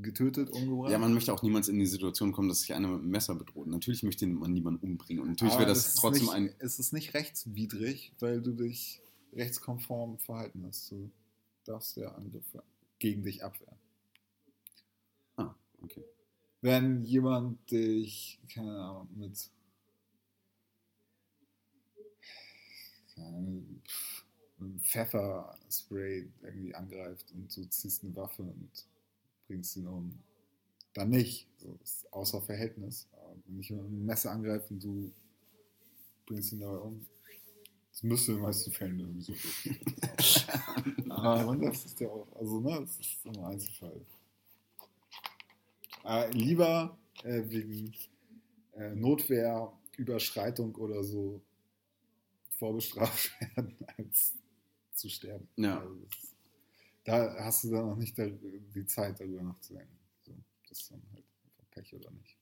[0.00, 0.90] getötet, umgebracht.
[0.90, 3.34] Ja, man möchte auch niemals in die Situation kommen, dass sich einer mit einem Messer
[3.34, 3.66] bedroht.
[3.66, 5.22] Natürlich möchte man niemanden umbringen.
[5.22, 6.54] Und natürlich wäre es das ist trotzdem nicht, ein.
[6.58, 9.00] Es ist nicht rechtswidrig, weil du dich
[9.32, 10.90] rechtskonform verhalten hast.
[10.90, 11.10] Du
[11.64, 12.62] darfst ja Angriffe
[12.98, 13.76] gegen dich abwehren.
[15.36, 16.04] Ah, okay.
[16.62, 19.50] Wenn jemand dich, keine Ahnung, mit,
[24.80, 28.70] Pfefferspray irgendwie angreift und du ziehst eine Waffe und
[29.48, 30.18] bringst ihn um,
[30.94, 31.48] dann nicht.
[31.58, 33.08] So, ist außer Verhältnis.
[33.12, 35.12] Aber wenn jemand mit einem Messer angreift und du
[36.26, 37.04] bringst ihn dabei um,
[37.90, 39.80] das müsste in den meisten Fällen irgendwie so gehen.
[41.10, 44.00] Aber das ist ja auch, also ne, das ist immer Einzelfall.
[46.04, 47.92] Äh, lieber äh, wegen
[48.74, 51.42] äh, Notwehr, Überschreitung oder so
[52.50, 54.34] vorbestraft werden, als
[54.92, 55.48] zu sterben.
[55.56, 55.80] Ja.
[55.80, 56.34] Also das,
[57.04, 59.98] da hast du dann noch nicht die Zeit, darüber nachzudenken.
[60.24, 60.32] So,
[60.68, 61.24] das ist dann halt
[61.70, 62.36] Pech oder nicht.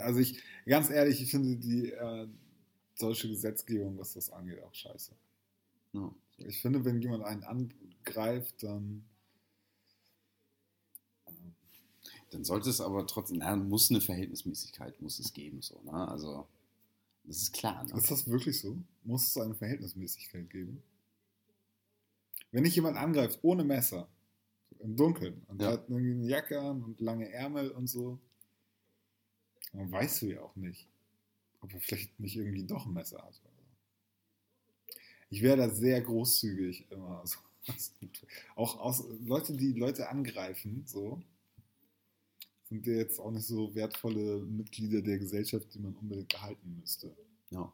[0.00, 2.26] Also ich, ganz ehrlich, ich finde die äh,
[2.94, 5.12] solche Gesetzgebung, was das angeht, auch scheiße.
[5.92, 6.14] Ja.
[6.38, 9.04] Ich finde, wenn jemand einen angreift, dann
[11.26, 11.30] äh,
[12.34, 15.92] Dann sollte es aber trotzdem, na, muss eine Verhältnismäßigkeit muss es geben, so, ne?
[16.08, 16.48] Also,
[17.22, 17.96] das ist klar, ne?
[17.96, 18.76] Ist das wirklich so?
[19.04, 20.82] Muss es eine Verhältnismäßigkeit geben?
[22.50, 24.08] Wenn dich jemand angreift ohne Messer,
[24.80, 25.68] im Dunkeln, und Ja.
[25.68, 28.18] der hat irgendwie eine Jacke an und lange Ärmel und so,
[29.72, 30.88] dann weißt du ja auch nicht,
[31.60, 33.40] ob er vielleicht nicht irgendwie doch ein Messer hat.
[35.30, 37.22] Ich wäre da sehr großzügig immer.
[37.66, 38.06] So.
[38.56, 41.22] Auch aus, Leute, die Leute angreifen, so,
[42.68, 47.14] sind ja jetzt auch nicht so wertvolle Mitglieder der Gesellschaft, die man unbedingt erhalten müsste.
[47.50, 47.72] Ja.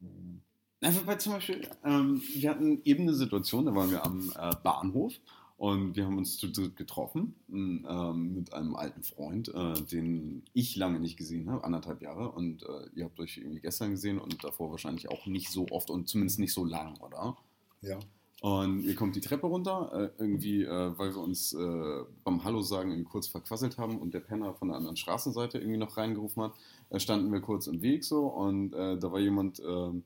[0.00, 0.42] Mhm.
[0.82, 4.50] Einfach weil zum Beispiel, ähm, wir hatten eben eine Situation, da waren wir am äh,
[4.62, 5.12] Bahnhof
[5.58, 10.76] und wir haben uns zu dritt getroffen ähm, mit einem alten Freund, äh, den ich
[10.76, 12.32] lange nicht gesehen habe, anderthalb Jahre.
[12.32, 15.90] Und äh, ihr habt euch irgendwie gestern gesehen und davor wahrscheinlich auch nicht so oft
[15.90, 17.36] und zumindest nicht so lang, oder?
[17.82, 17.98] Ja.
[18.40, 22.62] Und ihr kommt die Treppe runter, äh, irgendwie, äh, weil wir uns äh, beim Hallo
[22.62, 27.02] sagen kurz verquasselt haben und der Penner von der anderen Straßenseite irgendwie noch reingerufen hat,
[27.02, 30.02] standen wir kurz im Weg so und da war jemand ähm,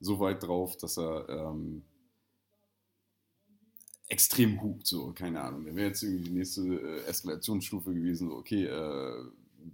[0.00, 1.82] so weit drauf, dass er ähm,
[4.08, 5.64] extrem hupt, so, keine Ahnung.
[5.64, 8.68] Der wäre jetzt irgendwie die nächste Eskalationsstufe gewesen, so, okay,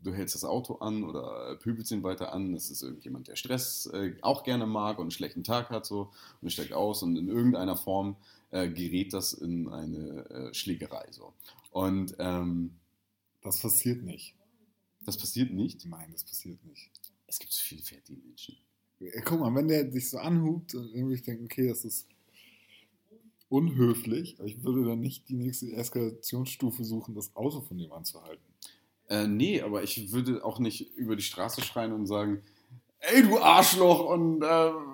[0.03, 2.53] du hältst das Auto an oder pöbelst ihn weiter an.
[2.53, 6.11] Das ist irgendjemand, der Stress äh, auch gerne mag und einen schlechten Tag hat, so,
[6.43, 8.17] und steigt aus und in irgendeiner Form
[8.51, 11.33] äh, gerät das in eine äh, Schlägerei, so.
[11.71, 12.73] Und ähm,
[13.43, 14.35] Das passiert nicht.
[15.05, 15.85] das passiert nicht.
[15.87, 16.91] Nein, das passiert nicht.
[17.27, 18.57] Es gibt so viele fertige Menschen.
[19.01, 22.07] Ja, Guck mal, wenn der sich so anhubt und irgendwie ich denke, okay, das ist
[23.49, 28.48] unhöflich, aber ich würde dann nicht die nächste Eskalationsstufe suchen, das Auto von dem anzuhalten.
[29.09, 32.43] Äh, nee, aber ich würde auch nicht über die Straße schreien und sagen,
[33.01, 34.47] ey du Arschloch und äh,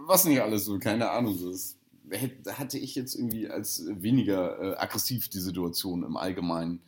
[0.06, 1.36] was nicht alles so, keine Ahnung.
[1.50, 1.76] Das
[2.10, 6.80] hätte, hatte ich jetzt irgendwie als weniger äh, aggressiv die Situation im Allgemeinen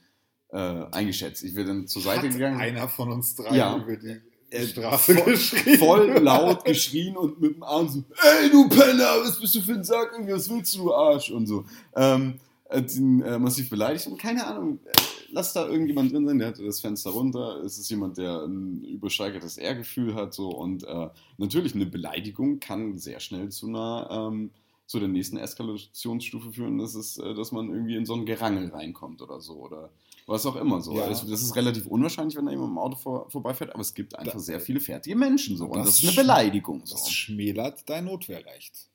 [0.51, 0.59] äh,
[0.93, 1.43] eingeschätzt.
[1.43, 3.77] Ich wäre dann zur Seite Hat gegangen, einer von uns drei Ja.
[3.77, 5.79] über die Äh, Straße voll, geschrien.
[5.79, 8.05] voll laut geschrien und mit dem Arm so,
[8.41, 11.33] ey du Penner, was bist du für ein Sack, irgendwie, was willst du, du Arsch
[11.33, 11.65] und so.
[11.97, 12.39] Ähm,
[12.71, 14.93] hat ihn äh, massiv beleidigt und keine Ahnung, äh,
[15.37, 18.83] lass da irgendjemand drin sein, der hatte das Fenster runter, es ist jemand, der ein
[18.85, 24.51] übersteigertes Ehrgefühl hat so und äh, natürlich eine Beleidigung kann sehr schnell zu einer ähm,
[24.87, 28.69] zu der nächsten Eskalationsstufe führen, das ist, äh, dass man irgendwie in so ein Gerangel
[28.71, 29.91] reinkommt oder so oder
[30.27, 30.97] was auch immer so.
[30.97, 31.05] Ja.
[31.05, 34.19] Also, das ist relativ unwahrscheinlich, wenn da jemand im Auto vor, vorbeifährt, aber es gibt
[34.19, 36.95] einfach Da- sehr viele fertige Menschen so und Das das ist eine Beleidigung so.
[36.95, 38.89] Das schmälert dein Notwehrrecht.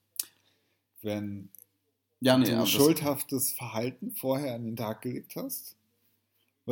[1.04, 1.50] Wenn
[2.20, 5.76] Ja, nee, du das, schuldhaftes Verhalten vorher an den Tag gelegt hast,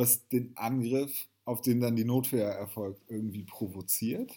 [0.00, 4.32] was den Angriff, auf den dann die Notwehr erfolgt, irgendwie provoziert,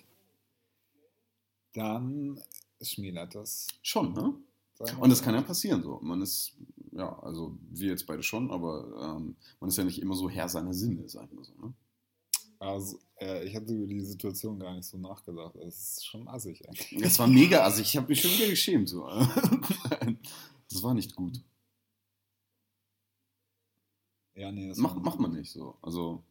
[1.73, 2.39] dann
[2.81, 3.67] schmälert das.
[3.81, 4.33] schon, ne?
[4.99, 5.99] Und das kann ja passieren so.
[6.01, 6.57] Man ist,
[6.91, 10.49] ja, also wir jetzt beide schon, aber ähm, man ist ja nicht immer so Herr
[10.49, 11.73] seiner Sinne, sagen wir so, ne?
[12.59, 15.53] Also, äh, ich hatte über die Situation gar nicht so nachgedacht.
[15.55, 17.01] Das ist schon assig eigentlich.
[17.01, 19.05] Das war mega, also ich habe mich schon wieder geschämt so.
[20.69, 21.39] Das war nicht gut.
[24.35, 25.75] Ja, nee, das Macht, macht man nicht so.
[25.81, 26.23] Also,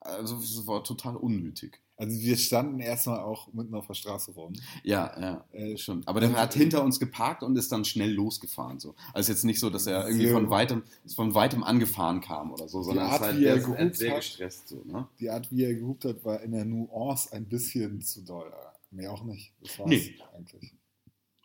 [0.00, 1.80] also es war total unnötig.
[1.96, 4.54] Also wir standen erstmal auch mitten auf der Straße rum.
[4.82, 6.02] Ja, ja, Äh, schon.
[6.06, 8.80] Aber der hat hinter uns geparkt und ist dann schnell losgefahren.
[8.80, 8.94] So.
[9.12, 10.82] Also jetzt nicht so, dass er irgendwie von weitem,
[11.14, 14.10] von weitem angefahren kam oder so, sondern es Art, ist halt, wie er gehupt sehr
[14.12, 14.20] hat.
[14.20, 14.68] gestresst.
[14.68, 15.06] So, ne?
[15.18, 18.50] Die Art, wie er gehupt hat, war in der Nuance ein bisschen zu doll.
[18.90, 19.52] Mehr auch nicht.
[19.60, 20.18] Das war's Nee.
[20.34, 20.72] eigentlich.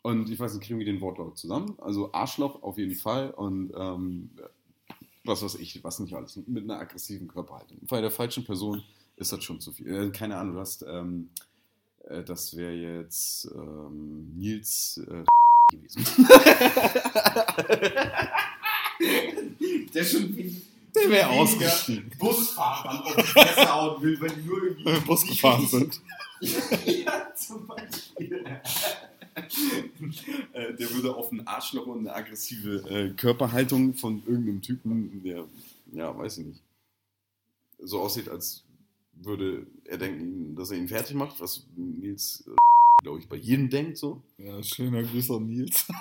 [0.02, 1.74] Und ich weiß nicht, kriegen wir den Wortlaut zusammen?
[1.78, 4.30] Also Arschloch auf jeden Fall und ähm,
[5.26, 6.38] was weiß ich, was nicht alles.
[6.46, 7.78] Mit einer aggressiven Körperhaltung.
[7.82, 8.82] Bei der falschen Person
[9.16, 10.08] ist das schon zu viel.
[10.08, 11.28] Äh, keine Ahnung, du hast, ähm,
[12.08, 15.24] äh, das wäre jetzt ähm, Nils äh,
[15.70, 16.04] gewesen.
[19.94, 20.36] der schon
[20.94, 22.10] Der wäre ausgestiegen.
[22.18, 26.00] Busfahrern auf die Fresse hauen will, wenn die nur irgendwie Bus gefahren sind.
[26.40, 28.44] ja, zum Beispiel.
[29.36, 35.44] Äh, der würde auf ein Arschloch und eine aggressive äh, Körperhaltung von irgendeinem Typen, der,
[35.92, 36.62] ja, weiß ich nicht,
[37.78, 38.64] so aussieht, als
[39.12, 42.56] würde er denken, dass er ihn fertig macht, was Nils, äh,
[43.02, 44.22] glaube ich, bei jedem denkt so.
[44.38, 45.86] Ja, schöner Grüß an Nils.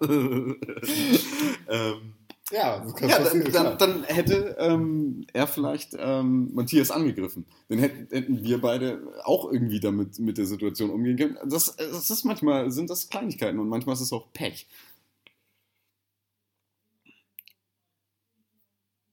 [1.68, 2.14] ähm,
[2.50, 7.44] Ja, das kann ja, dann, dann, dann hätte ähm, er vielleicht ähm, Matthias angegriffen.
[7.68, 11.38] Dann hätten, hätten wir beide auch irgendwie damit mit der Situation umgehen können.
[11.44, 14.66] Das, das ist manchmal sind das Kleinigkeiten und manchmal ist es auch Pech.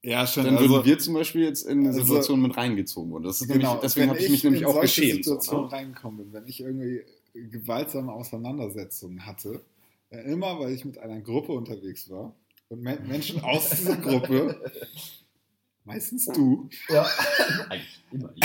[0.02, 0.46] ja, schon.
[0.46, 3.24] Dann also, würden wir zum Beispiel jetzt in eine also- Situation mit reingezogen worden.
[3.24, 4.82] Das ist genau, nämlich, deswegen wenn habe ich mich nämlich in auch.
[4.82, 5.72] So, Situationen ne?
[5.72, 7.02] reingekommen bin, wenn ich irgendwie
[7.34, 9.62] gewaltsame Auseinandersetzungen hatte,
[10.10, 12.34] äh, immer weil ich mit einer Gruppe unterwegs war
[12.70, 14.72] und Men Menschen aus dieser Gruppe,
[15.84, 17.08] meistens du, Ja.
[17.70, 18.44] Eigentlich immer ich,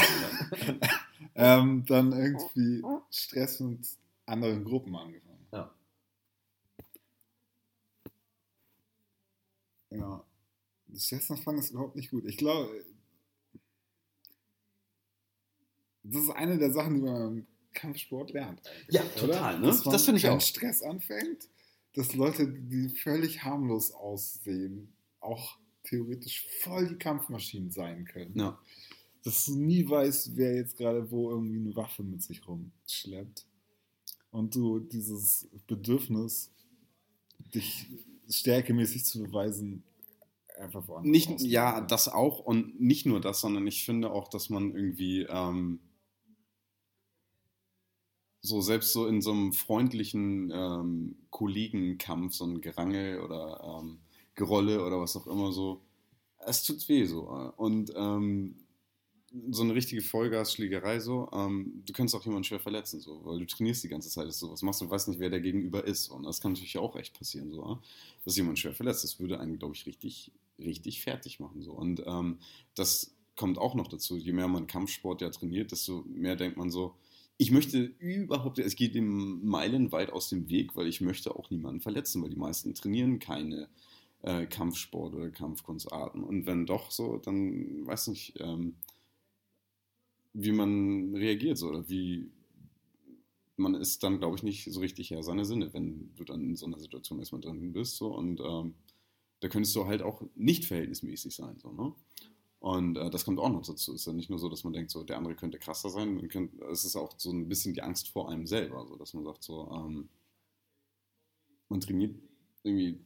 [1.35, 3.87] ähm, dann irgendwie Stress mit
[4.26, 5.46] anderen Gruppen angefangen.
[5.52, 5.74] Ja.
[9.90, 10.24] Ja.
[10.96, 12.24] Stressanfang ist überhaupt nicht gut.
[12.26, 12.85] Ich glaube,
[16.02, 18.61] das ist eine der Sachen, die man im Kampfsport lernt.
[18.88, 19.14] Ja, oder?
[19.14, 19.66] total, ne?
[19.66, 20.40] Dass man Das finde ich auch.
[20.40, 21.48] Stress anfängt,
[21.94, 28.38] dass Leute, die völlig harmlos aussehen, auch theoretisch voll die Kampfmaschinen sein können.
[28.38, 28.59] Ja.
[29.22, 33.46] Dass du nie weißt, wer jetzt gerade wo irgendwie eine Waffe mit sich rumschleppt.
[34.31, 36.50] und du dieses Bedürfnis,
[37.55, 37.87] dich
[38.29, 39.83] stärkemäßig zu beweisen,
[40.59, 44.50] einfach woanders Nicht, ja, das auch und nicht nur das, sondern ich finde auch, dass
[44.50, 45.81] man irgendwie ähm,
[48.42, 53.98] so selbst so in so einem freundlichen ähm, Kollegenkampf, so ein Gerangel oder ähm,
[54.35, 55.83] Gerolle oder was auch immer so,
[56.46, 57.29] es tut weh so.
[57.29, 57.53] äh.
[57.57, 58.57] Und ähm,
[59.50, 63.46] so eine richtige Vollgasschlägerei so, ähm, du kannst auch jemanden schwer verletzen, so, weil du
[63.46, 66.09] trainierst die ganze Zeit, dass du sowas machst und weißt nicht, wer der Gegenüber ist.
[66.09, 67.79] Und das kann natürlich auch echt passieren, so,
[68.24, 69.05] dass jemand schwer verletzt.
[69.05, 71.62] Das würde einen, glaube ich, richtig, richtig fertig machen.
[71.62, 71.72] So.
[71.72, 72.38] Und ähm,
[72.74, 74.16] das kommt auch noch dazu.
[74.16, 76.96] Je mehr man Kampfsport ja trainiert, desto mehr denkt man so,
[77.40, 81.81] ich möchte überhaupt, es geht dem meilenweit aus dem Weg, weil ich möchte auch niemanden
[81.81, 83.70] verletzen, weil die meisten trainieren keine
[84.20, 86.22] äh, Kampfsport oder Kampfkunstarten.
[86.22, 88.74] Und wenn doch so, dann weiß nicht, ähm,
[90.35, 92.31] wie man reagiert so, oder wie
[93.57, 96.57] man ist dann, glaube ich, nicht so richtig Herr seiner Sinne, wenn du dann in
[96.57, 97.96] so einer Situation erstmal drin bist.
[97.96, 98.74] So, und ähm,
[99.40, 101.59] da könntest du halt auch nicht verhältnismäßig sein.
[101.59, 101.94] So, ne?
[102.60, 103.94] Und äh, das kommt auch noch dazu.
[103.94, 106.28] Es ist ja nicht nur so, dass man denkt, so der andere könnte krasser sein.
[106.28, 109.24] Könnte, es ist auch so ein bisschen die Angst vor einem selber, so dass man
[109.24, 110.10] sagt, so ähm,
[111.70, 112.16] man trainiert
[112.62, 113.00] irgendwie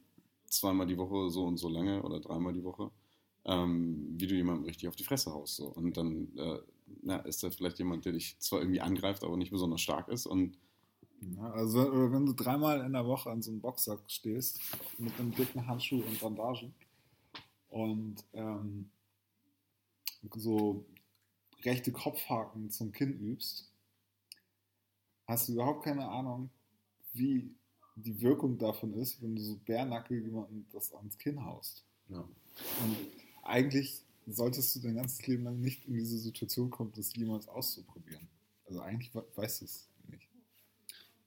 [0.47, 2.91] zweimal die Woche so und so lange oder dreimal die Woche,
[3.45, 5.55] ähm, wie du jemandem richtig auf die Fresse haust.
[5.55, 5.67] So.
[5.67, 6.59] Und dann äh,
[7.01, 10.25] na, ist da vielleicht jemand, der dich zwar irgendwie angreift, aber nicht besonders stark ist.
[10.25, 10.57] Und
[11.21, 14.59] Ja, also wenn du dreimal in der Woche an so einem Boxsack stehst,
[14.97, 16.73] mit einem dicken Handschuh und Bandagen
[17.69, 18.89] und ähm,
[20.35, 20.85] so
[21.63, 23.71] rechte Kopfhaken zum Kinn übst,
[25.27, 26.49] hast du überhaupt keine Ahnung,
[27.13, 27.49] wie
[27.95, 31.83] die Wirkung davon ist, wenn du so bärnackel jemandem das ans Kinn haust.
[32.09, 32.19] ja.
[32.83, 32.97] Und
[33.43, 38.27] eigentlich solltest du dein ganzes Leben lang nicht in diese Situation kommen, das jemals auszuprobieren.
[38.65, 40.27] Also eigentlich we- weißt du es nicht.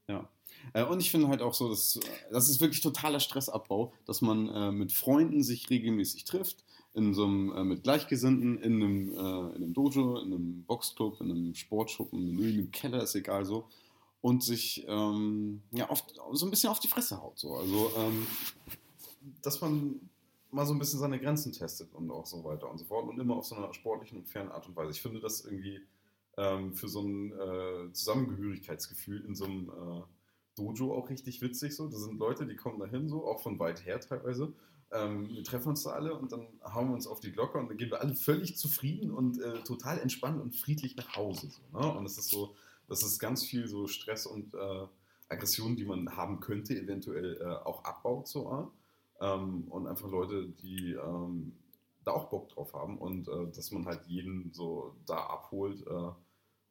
[0.08, 0.28] Ja.
[0.72, 4.48] Äh, Und ich finde halt auch so, dass das ist wirklich totaler Stressabbau, dass man
[4.48, 6.64] äh, mit Freunden sich regelmäßig trifft,
[6.98, 11.20] in so einem, äh, mit Gleichgesinnten, in einem, äh, in einem Dojo, in einem Boxclub,
[11.20, 13.68] in einem Sportschuppen, in einem Keller, ist egal so,
[14.20, 17.38] und sich ähm, ja oft so ein bisschen auf die Fresse haut.
[17.38, 17.54] So.
[17.54, 18.26] Also, ähm,
[19.42, 20.00] dass man
[20.50, 23.18] mal so ein bisschen seine Grenzen testet und auch so weiter und so fort und
[23.18, 24.90] immer auf so einer sportlichen und fairen Art und Weise.
[24.90, 25.80] Ich finde das irgendwie
[26.36, 30.02] ähm, für so ein äh, Zusammengehörigkeitsgefühl in so einem äh,
[30.56, 31.76] Dojo auch richtig witzig.
[31.76, 31.88] So.
[31.88, 34.52] Da sind Leute, die kommen dahin, so, auch von weit her teilweise.
[34.90, 37.68] Ähm, wir treffen uns da alle und dann hauen wir uns auf die Glocke und
[37.68, 41.50] dann gehen wir alle völlig zufrieden und äh, total entspannt und friedlich nach Hause.
[41.50, 41.92] So, ne?
[41.92, 42.54] Und es ist so,
[42.88, 44.86] das ist ganz viel so Stress und äh,
[45.28, 48.28] Aggression, die man haben könnte, eventuell äh, auch abbaut.
[48.28, 48.72] So,
[49.20, 49.24] äh?
[49.26, 51.52] ähm, und einfach Leute, die ähm,
[52.04, 56.10] da auch Bock drauf haben und äh, dass man halt jeden so da abholt, äh,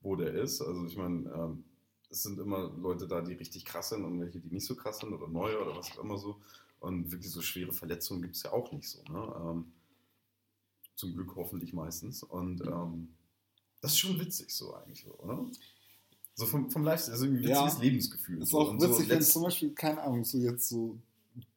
[0.02, 0.62] wo der ist.
[0.62, 1.64] Also ich meine, ähm,
[2.10, 5.00] es sind immer Leute da, die richtig krass sind und welche, die nicht so krass
[5.00, 6.38] sind oder neue oder was auch immer so.
[6.80, 9.02] Und wirklich so schwere Verletzungen gibt es ja auch nicht so.
[9.12, 9.34] Ne?
[9.40, 9.72] Ähm,
[10.96, 12.24] zum Glück hoffentlich meistens.
[12.24, 13.10] Und ähm,
[13.82, 15.46] das ist schon witzig so eigentlich, so, oder?
[16.36, 17.64] So vom, vom Lifestyle, also ein Ja.
[17.66, 18.42] witziges Lebensgefühl.
[18.44, 18.60] Ist so.
[18.60, 21.00] auch Und so witzig, wenn letzt- zum Beispiel, keine Ahnung, so jetzt so,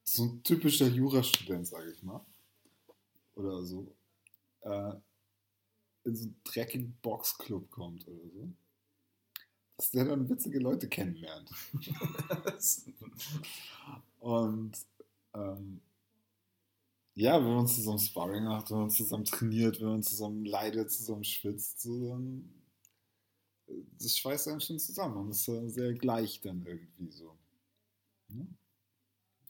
[0.04, 2.24] so ein typischer Jurastudent, sage ich mal,
[3.34, 3.94] oder so,
[4.62, 4.92] äh,
[6.04, 8.48] in so einen dreckigen Boxclub kommt oder so,
[9.76, 11.50] dass der dann witzige Leute kennenlernt.
[14.20, 14.72] Und
[15.34, 15.80] ähm,
[17.14, 21.24] ja, wenn man zusammen Sparring macht, wenn man zusammen trainiert, wenn man zusammen leidet, zusammen
[21.24, 22.48] schwitzt, so dann
[23.66, 27.36] äh, das schweißt einen schon zusammen und ist sehr gleich dann irgendwie so.
[28.28, 28.46] Ne?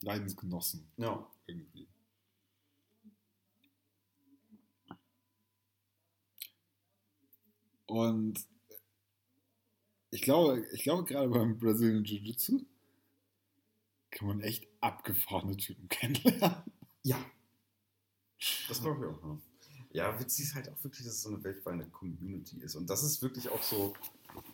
[0.01, 1.29] Leidensgenossen ja.
[1.45, 1.87] irgendwie.
[7.85, 8.47] Und
[10.11, 12.65] ich glaube, ich glaube gerade beim Brazilian Jiu-Jitsu
[14.11, 16.63] kann man echt abgefahrene Typen kennenlernen.
[17.03, 17.17] Ja.
[18.67, 19.23] Das glaube ich auch.
[19.23, 19.37] Ja.
[19.93, 22.75] Ja, witzig ist halt auch wirklich, dass es so eine weltweite Community ist.
[22.75, 23.93] Und das ist wirklich auch so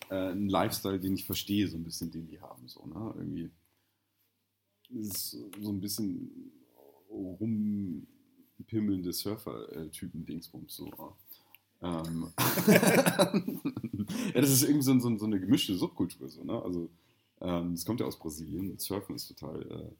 [0.09, 2.67] äh, ein Lifestyle, den ich verstehe, so ein bisschen, den die haben.
[2.67, 3.13] So, ne?
[3.17, 3.51] Irgendwie
[4.89, 6.51] ist so ein bisschen
[7.09, 10.75] rumpimmelnde Surfer-Typen-Dingsbums.
[10.75, 10.91] So.
[11.81, 12.33] Ähm.
[12.67, 16.29] ja, das ist irgendwie so, so, so eine gemischte Subkultur.
[16.29, 16.59] So, ne?
[16.63, 16.89] Also,
[17.41, 18.79] ähm, das kommt ja aus Brasilien.
[18.79, 19.91] Surfen ist total äh,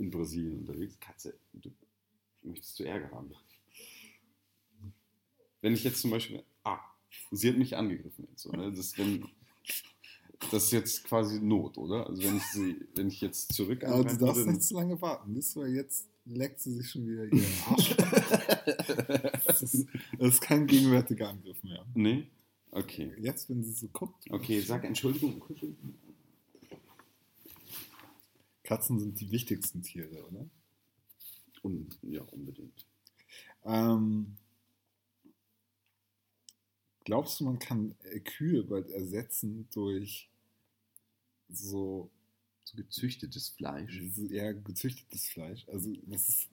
[0.00, 0.98] in Brasilien unterwegs.
[0.98, 1.70] Katze, du
[2.42, 3.32] möchtest du Ärger haben.
[5.60, 6.78] Wenn ich jetzt zum Beispiel, ah,
[7.30, 8.72] sie hat mich angegriffen jetzt, so, ne?
[8.72, 9.28] das, wenn,
[10.50, 12.06] das ist jetzt quasi Not, oder?
[12.06, 15.34] Also wenn ich sie, wenn ich jetzt zurück Aber du darfst nicht zu lange warten.
[15.34, 17.96] Das war jetzt leckt sie sich schon wieder ihren Arsch.
[19.46, 19.86] das, ist,
[20.18, 21.84] das ist kein gegenwärtiger Angriff mehr.
[21.94, 22.28] Nee.
[22.70, 23.12] Okay.
[23.18, 24.30] Jetzt, wenn sie so guckt.
[24.30, 25.42] Okay, sag Entschuldigung.
[28.70, 30.48] Katzen sind die wichtigsten Tiere, oder?
[31.64, 32.86] Un ja, unbedingt.
[33.64, 34.36] Ähm,
[37.04, 40.30] glaubst du, man kann äh, Kühe bald ersetzen durch
[41.48, 42.12] so,
[42.64, 44.00] So gezüchtetes Fleisch.
[44.14, 45.66] so eher gezüchtetes Fleisch?
[45.68, 46.48] Also das ist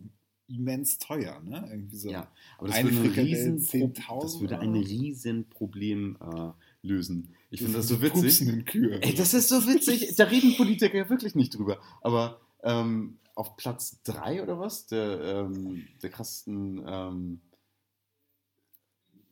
[0.48, 1.68] immens teuer, ne?
[1.70, 2.10] Irgendwie so.
[2.10, 6.52] Ja, aber das würde, ein riesen 10.000 das würde ein Riesenproblem äh,
[6.82, 7.36] lösen.
[7.50, 8.66] Ich finde das so witzig.
[8.66, 9.02] Kühe.
[9.02, 10.16] Ey, das ist so witzig.
[10.16, 11.80] Da reden Politiker wirklich nicht drüber.
[12.02, 14.88] Aber ähm, auf Platz 3 oder was?
[14.88, 16.84] Der, ähm, der krassesten.
[16.86, 17.42] Ähm,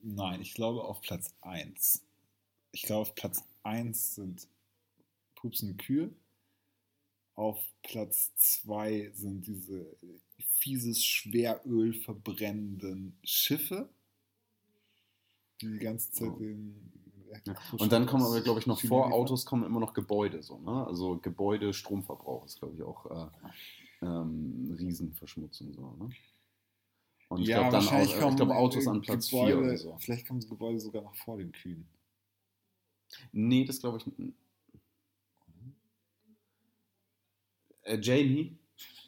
[0.08, 2.04] Nein, ich glaube auf Platz 1.
[2.72, 4.48] Ich glaube auf Platz 1 sind
[5.34, 6.12] pupsende Kühe.
[7.34, 9.98] Auf Platz 2 sind diese
[10.54, 13.90] fieses Schweröl verbrennenden Schiffe,
[15.62, 16.38] die die ganze Zeit Oh.
[16.38, 16.92] den.
[17.46, 17.56] Ja.
[17.78, 19.46] Und dann kommen aber, glaube ich, noch vor Autos.
[19.46, 20.42] Kommen immer noch Gebäude.
[20.44, 20.86] So, ne?
[20.88, 23.28] Also Gebäude, Stromverbrauch ist, glaube ich, auch äh,
[24.06, 25.74] ähm, Riesenverschmutzung.
[25.74, 26.10] So, ne?
[27.30, 29.78] Und ich glaube, dann wahrscheinlich Au- ich kommen, glaube, Autos an Platz 4 Gebäude, oder
[29.78, 29.98] so.
[30.00, 31.88] Vielleicht kommen Gebäude sogar noch vor den Kühen.
[33.32, 34.34] Nee, das glaube ich nicht.
[37.84, 38.58] Äh, Jamie?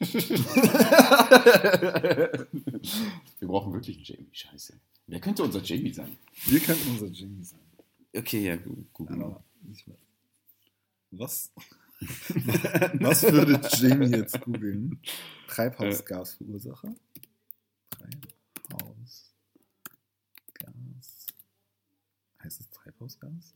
[3.38, 4.78] Wir brauchen wirklich einen Jamie, scheiße.
[5.06, 6.16] Wer könnte unser Jamie sein?
[6.46, 7.60] Wir könnten unser Jamie sein.
[8.18, 9.18] Okay, ja, googeln.
[9.18, 9.96] Mehr.
[11.12, 11.52] Was?
[12.00, 15.00] Was würde Jamie jetzt googeln?
[15.46, 16.94] Treibhausgasverursacher?
[17.90, 19.32] Treibhausgas.
[22.42, 23.54] Heißt es Treibhausgas?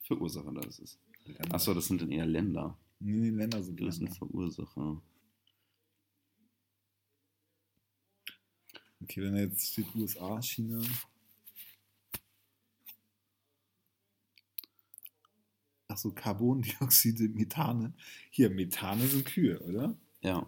[0.00, 0.98] Verursacher, das ist.
[1.26, 1.54] Länder.
[1.54, 2.78] Achso, das sind dann eher Länder.
[3.00, 4.18] Nee, nee, Länder sind Das sind Länder.
[4.18, 5.02] Verursacher.
[9.02, 10.82] Okay, wenn da jetzt steht USA, China.
[15.98, 17.92] Achso, Carbondioxide, Methane.
[18.30, 19.96] Hier, Methane sind Kühe, oder?
[20.22, 20.46] Ja,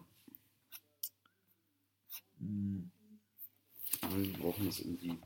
[2.39, 2.91] Hm,
[4.03, 5.19] aber wir brauchen das irgendwie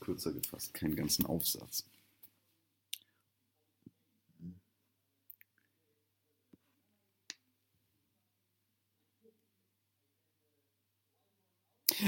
[0.00, 1.84] kürzer gefasst, keinen ganzen Aufsatz.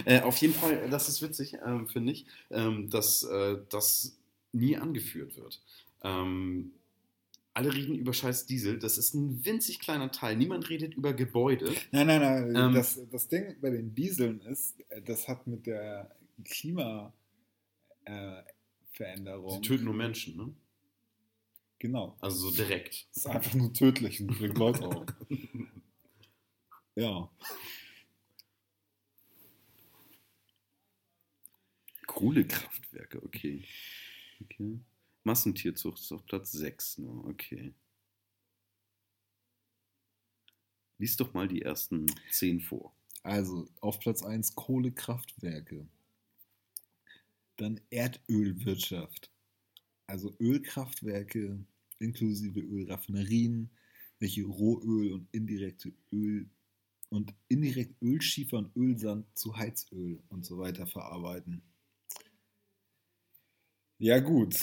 [0.05, 4.17] Äh, auf jeden Fall, das ist witzig, ähm, finde ich, ähm, dass äh, das
[4.53, 5.61] nie angeführt wird.
[6.03, 6.73] Ähm,
[7.57, 10.37] alle reden über scheiß Diesel, das ist ein winzig kleiner Teil.
[10.37, 11.75] Niemand redet über Gebäude.
[11.91, 12.55] Nein, nein, nein.
[12.55, 16.15] Ähm, das, das Ding bei den Dieseln ist, äh, das hat mit der
[16.45, 17.15] Klimaveränderung.
[18.05, 20.55] Äh, Sie töten nur Menschen, ne?
[21.79, 22.15] Genau.
[22.21, 23.07] Also so direkt.
[23.15, 25.07] Das ist einfach nur tödlich und bringt Leute auf.
[26.99, 27.31] Ja.
[32.07, 33.65] Kohlekraftwerke, okay.
[34.43, 34.81] okay.
[35.27, 37.75] Massentierzucht ist auf Platz 6 nur, okay.
[40.99, 42.95] Lies doch mal die ersten 10 vor.
[43.25, 45.89] Also auf Platz 1 Kohlekraftwerke.
[47.57, 49.33] Dann Erdölwirtschaft.
[50.07, 51.59] Also Ölkraftwerke
[51.99, 53.71] inklusive Ölraffinerien,
[54.21, 56.49] welche Rohöl und indirekte Öl
[57.09, 61.63] und indirekt Ölschiefer und Ölsand zu Heizöl und so weiter verarbeiten.
[63.99, 64.55] Ja gut,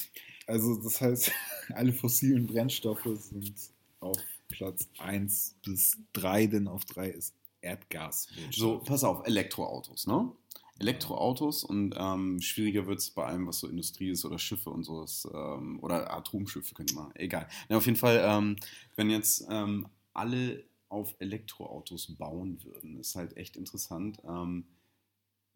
[0.47, 1.31] also das heißt,
[1.73, 3.53] alle fossilen Brennstoffe sind
[3.99, 4.17] auf
[4.49, 8.55] Platz 1 bis 3, denn auf 3 ist Erdgaswirtschaft.
[8.55, 10.31] So, pass auf, Elektroautos, ne?
[10.79, 14.83] Elektroautos und ähm, schwieriger wird es bei allem, was so Industrie ist oder Schiffe und
[14.83, 17.47] so ähm, oder Atomschiffe könnte man, egal.
[17.69, 18.55] Na, auf jeden Fall, ähm,
[18.95, 24.65] wenn jetzt ähm, alle auf Elektroautos bauen würden, ist halt echt interessant, ähm,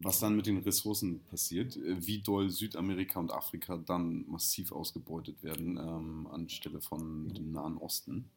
[0.00, 5.42] was dann mit den Ressourcen passiert, äh, wie doll Südamerika und Afrika dann massiv ausgebeutet
[5.42, 8.30] werden ähm, anstelle von dem Nahen Osten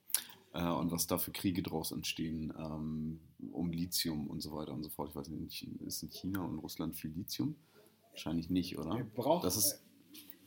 [0.53, 3.19] äh, und was da für Kriege draus entstehen, ähm,
[3.51, 5.09] um Lithium und so weiter und so fort.
[5.09, 7.55] Ich weiß nicht, ist in China und Russland viel Lithium?
[8.11, 8.97] Wahrscheinlich nicht, oder?
[8.97, 9.81] Ja, braucht, Das ist-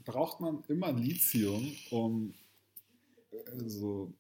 [0.05, 2.35] braucht man immer Lithium, um
[3.31, 4.13] äh, so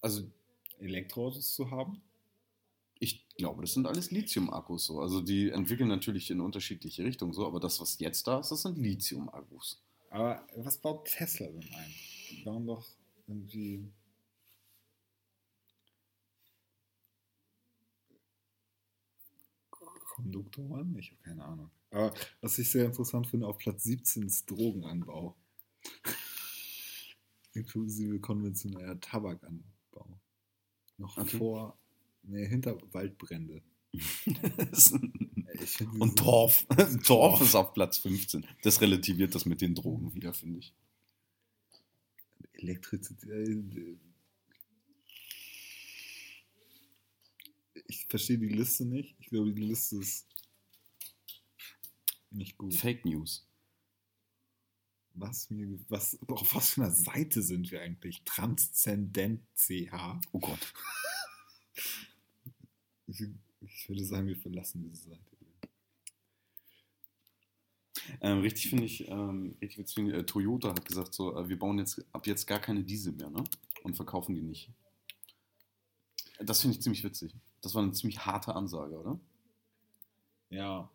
[0.00, 0.22] Also
[0.78, 2.00] Elektroautos zu haben?
[3.00, 5.00] Ich glaube, das sind alles Lithium-Akkus so.
[5.00, 8.62] Also die entwickeln natürlich in unterschiedliche Richtungen so, aber das, was jetzt da ist, das
[8.62, 9.82] sind Lithium-Akkus.
[10.10, 11.94] Aber was baut Tesla denn ein?
[12.30, 12.86] Die bauen doch
[13.26, 13.92] irgendwie.
[19.70, 20.96] Konduktoren?
[20.98, 21.70] Ich habe keine Ahnung.
[21.90, 25.36] Aber was ich sehr interessant finde, auf Platz 17 ist Drogenanbau.
[27.54, 30.20] Inklusive konventioneller Tabakanbau.
[30.96, 31.38] Noch Okay.
[31.38, 31.78] vor,
[32.28, 33.62] nee, hinter Waldbrände.
[33.92, 34.94] Das ist-
[35.54, 36.66] Ich Ich find diese- Und Torf.
[36.66, 37.40] Torf Torf.
[37.40, 38.46] ist auf Platz 15.
[38.62, 40.72] Das relativiert das mit den Drogen wieder, finde ich.
[42.52, 43.30] Elektrizität.
[43.76, 43.96] äh,
[47.86, 49.16] Ich verstehe die Liste nicht.
[49.20, 50.26] Ich glaube, die Liste ist
[52.30, 52.74] nicht gut.
[52.74, 53.46] Fake News.
[55.14, 58.22] Was mir, was, auf was für einer Seite sind wir eigentlich?
[58.24, 60.20] Transzendent CH.
[60.32, 60.74] Oh Gott.
[63.08, 65.22] Ich, würde sagen, wir verlassen diese Seite.
[68.20, 71.78] Ähm, richtig finde ich, ähm, richtig witzig, äh, Toyota hat gesagt, so, äh, wir bauen
[71.78, 73.44] jetzt ab jetzt gar keine Diesel mehr, ne?
[73.82, 74.70] Und verkaufen die nicht.
[76.40, 77.34] Das finde ich ziemlich witzig.
[77.60, 79.18] Das war eine ziemlich harte Ansage, oder?
[80.50, 80.90] Ja.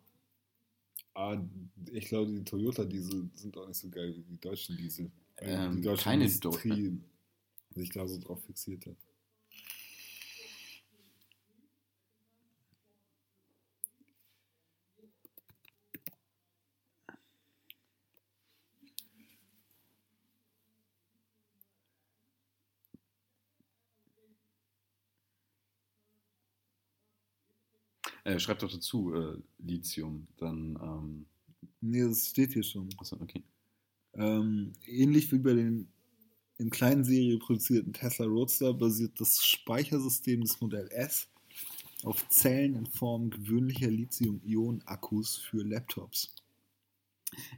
[1.12, 1.46] Aber
[1.92, 5.10] ich glaube, die Toyota-Diesel sind auch nicht so geil wie die deutschen Diesel.
[5.38, 7.00] Ähm, die deutsche keine Industrie
[7.70, 8.96] sich da so drauf fixiert hat.
[28.34, 31.26] Äh, schreibt doch dazu, äh, Lithium, dann, ähm,
[31.80, 32.88] Nee, das steht hier schon.
[32.98, 33.42] achso, okay.
[34.14, 35.88] Ähm, ähnlich wie bei den
[36.58, 41.28] in kleinen Serie produzierten Tesla Roadster basiert das Speichersystem des Modell S
[42.04, 46.34] auf Zellen in Form gewöhnlicher Lithium-Ionen-Akkus für Laptops.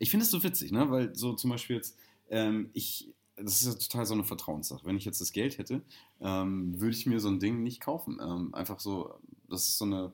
[0.01, 0.91] Ich finde es so witzig, ne?
[0.91, 1.97] Weil so zum Beispiel jetzt,
[2.31, 4.87] ähm, ich, das ist ja total so eine Vertrauenssache.
[4.87, 5.83] Wenn ich jetzt das Geld hätte,
[6.21, 8.19] ähm, würde ich mir so ein Ding nicht kaufen.
[8.21, 9.15] Ähm, einfach so,
[9.49, 10.13] das ist so eine,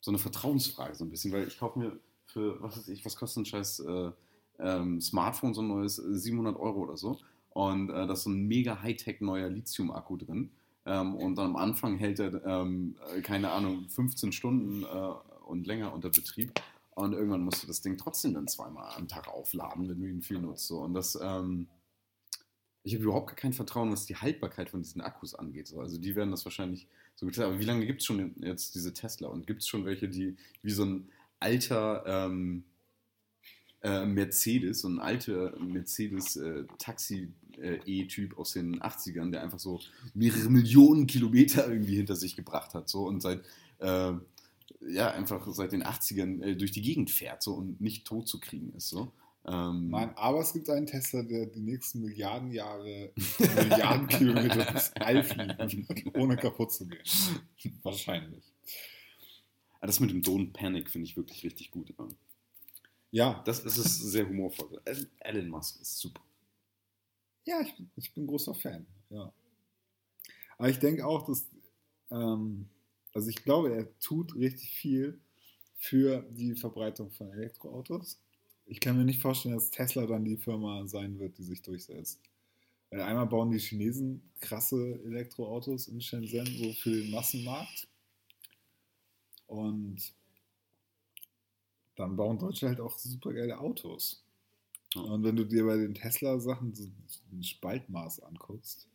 [0.00, 3.16] so eine Vertrauensfrage so ein bisschen, weil ich kaufe mir für, was weiß ich, was
[3.16, 4.10] kostet ein scheiß äh,
[4.58, 7.18] ähm, Smartphone, so ein neues, äh, 700 Euro oder so.
[7.50, 10.50] Und äh, da ist so ein mega Hightech neuer Lithium-Akku drin.
[10.86, 15.66] Ähm, und dann am Anfang hält er, ähm, äh, keine Ahnung, 15 Stunden äh, und
[15.66, 16.52] länger unter Betrieb.
[16.94, 20.22] Und irgendwann musst du das Ding trotzdem dann zweimal am Tag aufladen, wenn du ihn
[20.22, 20.66] viel nutzt.
[20.66, 20.80] So.
[20.80, 21.68] Und das, ähm,
[22.82, 25.66] ich habe überhaupt gar kein Vertrauen, was die Haltbarkeit von diesen Akkus angeht.
[25.66, 25.80] So.
[25.80, 26.88] Also die werden das wahrscheinlich
[27.20, 27.44] so.
[27.44, 29.28] Aber wie lange gibt es schon jetzt diese Tesla?
[29.28, 31.08] Und gibt es schon welche, die wie so ein
[31.38, 32.64] alter ähm,
[33.82, 36.64] äh, Mercedes, so ein alter Mercedes äh,
[37.58, 38.06] äh,
[38.36, 39.80] aus den 80ern, der einfach so
[40.14, 42.88] mehrere Millionen Kilometer irgendwie hinter sich gebracht hat.
[42.88, 43.42] So und seit
[43.78, 44.12] äh,
[44.88, 48.40] ja, einfach seit den 80ern äh, durch die Gegend fährt so, und nicht tot zu
[48.40, 48.88] kriegen ist.
[48.88, 49.12] So.
[49.46, 54.92] Ähm, Nein, aber es gibt einen Tesla, der die nächsten Milliarden Jahre, Milliarden Kilometer durchs
[54.96, 57.00] All fliegt, ohne kaputt zu gehen.
[57.82, 58.44] Wahrscheinlich.
[59.80, 61.92] ah, das mit dem Don't Panic finde ich wirklich richtig gut.
[61.98, 62.08] Ja.
[63.12, 64.80] Ja, Das ist sehr humorvoll.
[65.20, 66.22] Elon Musk ist super.
[67.46, 69.32] Ja, ich, bin- ich bin großer Fan, ja.
[70.58, 71.46] Aber ich denke auch, dass,
[72.10, 72.68] ähm,
[73.14, 75.18] also ich glaube, er tut richtig viel
[75.78, 78.20] für die Verbreitung von Elektroautos.
[78.70, 82.20] Ich kann mir nicht vorstellen, dass Tesla dann die Firma sein wird, die sich durchsetzt.
[82.88, 87.88] Weil einmal bauen die Chinesen krasse Elektroautos in Shenzhen so für den Massenmarkt.
[89.48, 90.14] Und
[91.96, 94.24] dann bauen Deutsche halt auch super geile Autos.
[94.94, 96.88] Und wenn du dir bei den Tesla-Sachen so
[97.32, 98.86] ein Spaltmaß anguckst,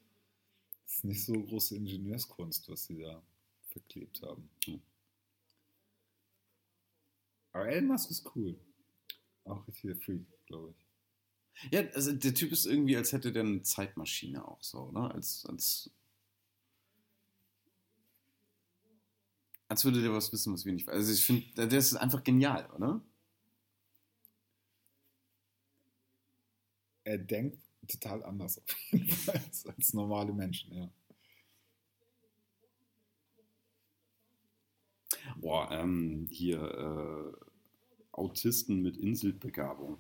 [0.88, 3.22] ist nicht so große Ingenieurskunst, was sie da
[3.68, 4.50] verklebt haben.
[7.52, 8.58] Aber Elon Musk ist cool.
[9.46, 11.72] Auch richtiger Freak, glaube ich.
[11.72, 15.14] Ja, also der Typ ist irgendwie, als hätte der eine Zeitmaschine auch so, oder?
[15.14, 15.90] Als, als,
[19.70, 20.98] als würde der was wissen, was wir nicht wissen.
[20.98, 23.02] Also ich finde, der, ist einfach genial, oder?
[27.04, 30.90] Er denkt total anders auf jeden Fall als, als normale Menschen, ja.
[35.38, 37.55] Boah, ähm, hier äh,
[38.18, 39.98] Autisten mit Inselbegabung.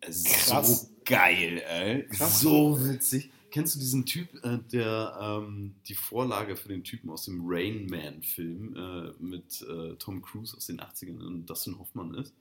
[0.00, 0.82] Krass.
[0.82, 2.06] So geil, ey.
[2.08, 2.40] Krass.
[2.40, 3.30] So witzig.
[3.50, 7.86] Kennst du diesen Typ, äh, der ähm, die Vorlage für den Typen aus dem Rain
[7.86, 12.34] Man-Film äh, mit äh, Tom Cruise aus den 80ern und Dustin Hoffmann ist?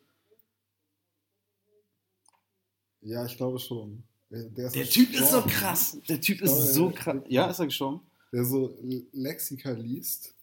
[3.01, 4.03] Ja, ich glaube schon.
[4.31, 5.99] Der, der Der Typ ist so krass.
[6.09, 7.21] Der Typ Ich glaube, ist so krass.
[7.27, 8.01] Ja, ist er gestorben?
[8.31, 8.75] Der so
[9.11, 10.33] Lexika liest.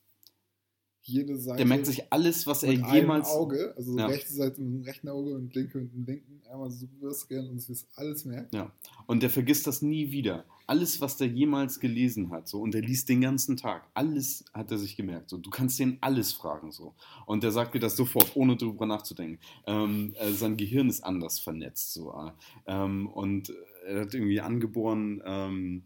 [1.11, 1.57] Jede Seite.
[1.59, 3.29] Der merkt sich alles, was er jemals.
[3.29, 4.07] Auge, also Ja.
[4.07, 7.59] rechte Seite mit dem rechten Auge und linke mit dem linken, einmal so überscannen und
[7.61, 8.55] sich das alles merkt.
[8.55, 8.73] Ja.
[9.07, 10.45] Und der vergisst das nie wieder.
[10.67, 13.89] Alles, was der jemals gelesen hat, so, und der liest den ganzen Tag.
[13.95, 15.31] Alles hat er sich gemerkt.
[15.31, 15.37] So.
[15.39, 16.71] Du kannst den alles fragen.
[16.71, 16.95] So.
[17.27, 19.41] Und der sagt dir das sofort, ohne darüber nachzudenken.
[19.67, 21.93] Ähm, äh, sein Gehirn ist anders vernetzt.
[21.93, 22.13] So.
[22.13, 22.31] äh.
[22.67, 23.53] Ähm, und
[23.87, 25.83] er hat irgendwie angeboren ähm,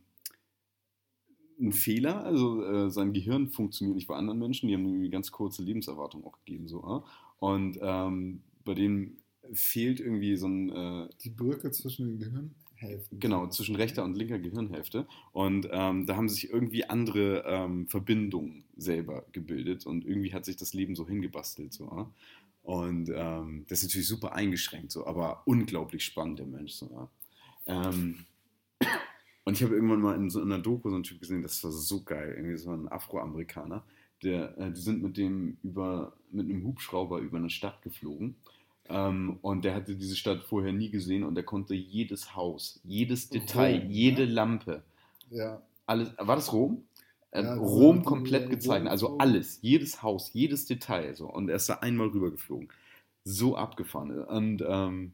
[1.65, 2.25] einen Fehler.
[2.25, 4.69] Also äh, sein Gehirn funktioniert nicht bei anderen Menschen.
[4.69, 6.69] Die haben eine ganz kurze Lebenserwartung auch gegeben.
[6.69, 7.01] So, äh?
[7.45, 9.19] Und ähm, bei denen
[9.53, 10.71] fehlt irgendwie so ein...
[10.71, 13.21] Äh, Die Brücke zwischen den Gehirnhälften.
[13.21, 15.07] Genau, zwischen rechter und linker Gehirnhälfte.
[15.33, 20.57] Und ähm, da haben sich irgendwie andere ähm, Verbindungen selber gebildet und irgendwie hat sich
[20.57, 21.73] das Leben so hingebastelt.
[21.73, 22.11] So, ja?
[22.63, 26.73] Und ähm, das ist natürlich super eingeschränkt, so, aber unglaublich spannend, der Mensch.
[26.73, 27.09] So, ja?
[27.67, 28.25] Ähm,
[29.45, 31.71] und ich habe irgendwann mal in so einer Doku so einen Typ gesehen, das war
[31.73, 33.85] so geil, irgendwie so ein Afroamerikaner.
[34.23, 38.37] Der, äh, die sind mit dem über, mit einem Hubschrauber über eine Stadt geflogen.
[38.89, 43.31] Ähm, und der hatte diese Stadt vorher nie gesehen und er konnte jedes Haus, jedes
[43.31, 44.25] Detail, Rom, jede?
[44.25, 44.85] Lampe,
[45.31, 46.85] Ja, alles, war das Rom?
[47.31, 51.15] Äh, Ja, Rom komplett gezeichnet, also alles, jedes Haus, jedes Detail.
[51.15, 51.27] So.
[51.31, 52.69] Und er ist da einmal rübergeflogen.
[53.25, 54.23] So abgefahren.
[54.25, 55.13] Und ähm,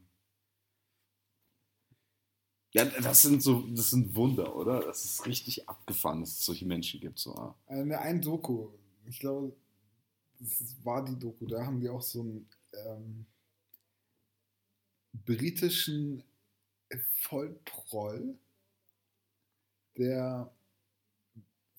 [2.73, 4.81] ja, das sind so, das sind Wunder, oder?
[4.81, 7.19] Das ist richtig abgefahren, dass es solche Menschen gibt.
[7.19, 7.55] So.
[7.67, 8.69] eine ein Doku.
[9.07, 9.53] Ich glaube,
[10.39, 11.45] das war die Doku.
[11.45, 13.25] Da haben die auch so einen ähm,
[15.25, 16.23] britischen
[17.21, 18.37] Vollproll,
[19.97, 20.51] der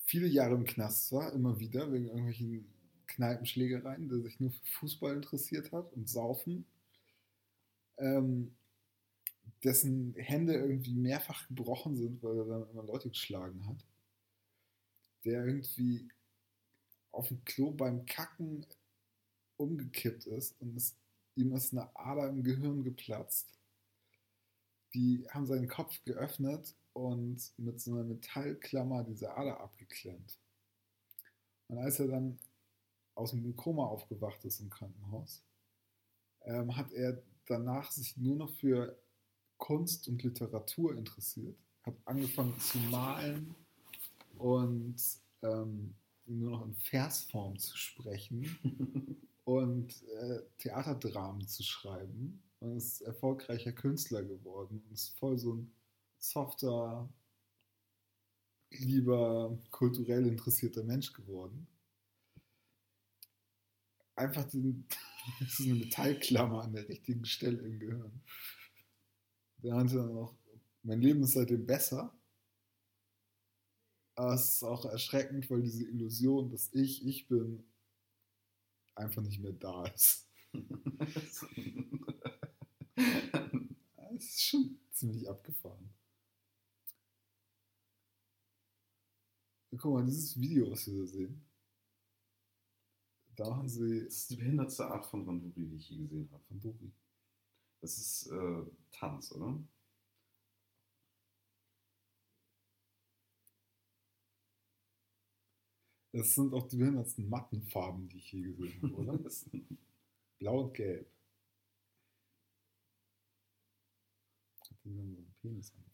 [0.05, 2.65] viele Jahre im Knast war, immer wieder, wegen irgendwelchen
[3.07, 6.65] Kneipenschlägereien, der sich nur für Fußball interessiert hat und Saufen.
[7.97, 8.55] Ähm,
[9.63, 13.85] dessen Hände irgendwie mehrfach gebrochen sind, weil er dann immer Leute geschlagen hat.
[15.23, 16.09] Der irgendwie
[17.11, 18.65] auf dem Klo beim Kacken
[19.57, 20.95] umgekippt ist und es,
[21.35, 23.47] ihm ist eine Ader im Gehirn geplatzt.
[24.93, 30.37] Die haben seinen Kopf geöffnet und mit so einer Metallklammer diese Ader abgeklemmt.
[31.67, 32.37] Und als er dann
[33.15, 35.43] aus dem Koma aufgewacht ist im Krankenhaus,
[36.41, 38.97] ähm, hat er danach sich nur noch für
[39.63, 43.55] Kunst und Literatur interessiert, hat angefangen zu malen
[44.37, 44.97] und
[45.41, 45.95] ähm,
[46.25, 54.21] nur noch in Versform zu sprechen und äh, Theaterdramen zu schreiben und ist erfolgreicher Künstler
[54.21, 55.71] geworden und ist voll so ein
[56.19, 57.07] softer,
[58.69, 61.67] lieber kulturell interessierter Mensch geworden.
[64.17, 64.85] Einfach den,
[65.39, 68.21] das ist eine Metallklammer an der richtigen Stelle im Gehirn.
[69.63, 70.35] Der meinte dann auch,
[70.83, 72.13] mein Leben ist seitdem besser.
[74.15, 77.63] Aber es ist auch erschreckend, weil diese Illusion, dass ich ich bin,
[78.95, 80.29] einfach nicht mehr da ist.
[84.15, 85.89] Es ist schon ziemlich abgefahren.
[89.71, 91.41] Guck mal, dieses Video, was wir da sehen.
[93.35, 96.43] Da machen sie Das ist die behindertste Art von Randori, die ich je gesehen habe.
[96.43, 96.93] von Dori.
[97.83, 98.63] Das ist äh,
[98.93, 99.59] Tanz, oder?
[106.13, 109.19] Das sind auch die behindertsten Mattenfarben, die ich je gesehen habe, oder?
[110.39, 111.11] Blau und Gelb.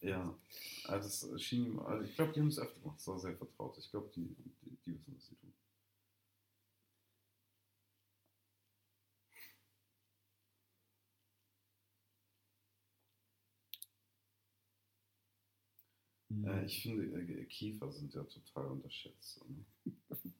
[0.01, 0.37] Ja,
[0.85, 2.97] also das schien ihm, also ich glaube, die haben es öfter gemacht.
[2.99, 3.77] Das war sehr vertraut.
[3.77, 5.53] Ich glaube, die, die, die wissen, was sie tun.
[16.29, 19.41] Äh, ich finde, äh, Käfer sind ja total unterschätzt.
[19.47, 19.93] Ne?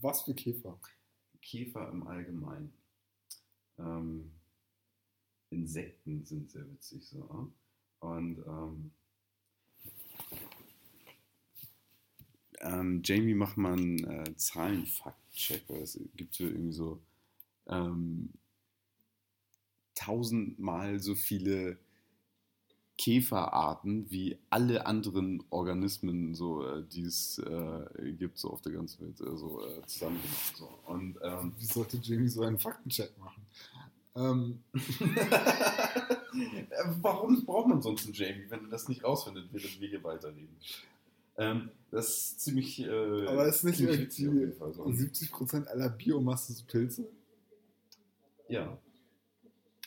[0.00, 0.78] Was für Käfer?
[1.40, 2.72] Käfer im Allgemeinen.
[3.78, 4.32] Ähm,
[5.50, 7.24] Insekten sind sehr witzig so.
[7.24, 8.06] äh?
[8.06, 8.90] Und ähm,
[12.60, 17.02] ähm, Jamie macht mal einen äh, Zahlenfakt-Check, weil es gibt so irgendwie so
[17.66, 18.30] ähm,
[19.94, 21.78] tausendmal so viele
[22.98, 29.06] Käferarten wie alle anderen Organismen, so, äh, die es äh, gibt, so auf der ganzen
[29.06, 30.36] Welt, äh, so äh, zusammengenommen.
[30.54, 30.68] So.
[30.86, 33.42] Und ähm, Wie sollte Jamie so einen Faktencheck machen?
[34.14, 34.62] Ähm,
[37.00, 40.56] Warum braucht man sonst einen Jamie, wenn er das nicht rausfindet, während wir hier weiterreden?
[41.38, 42.80] Ähm, das ist ziemlich.
[42.80, 44.84] Äh, aber ist nicht witzig auf jeden irgendwie Fall so.
[44.84, 47.08] 70% aller Biomasse so Pilze?
[48.48, 48.76] Ja,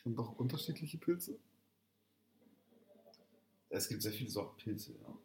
[0.06, 1.38] Und auch unterschiedliche Pilze?
[3.70, 5.18] Es gibt sehr viele Sorten Pilze, ja.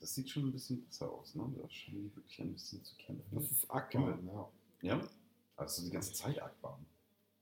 [0.00, 1.50] Das sieht schon ein bisschen besser aus, ne?
[1.56, 3.34] Da scheinen die wirklich ein bisschen zu kämpfen.
[3.34, 4.50] Das ist Akban, ja.
[4.82, 5.08] Ja?
[5.56, 6.84] Also die ganze Zeit Akbahn.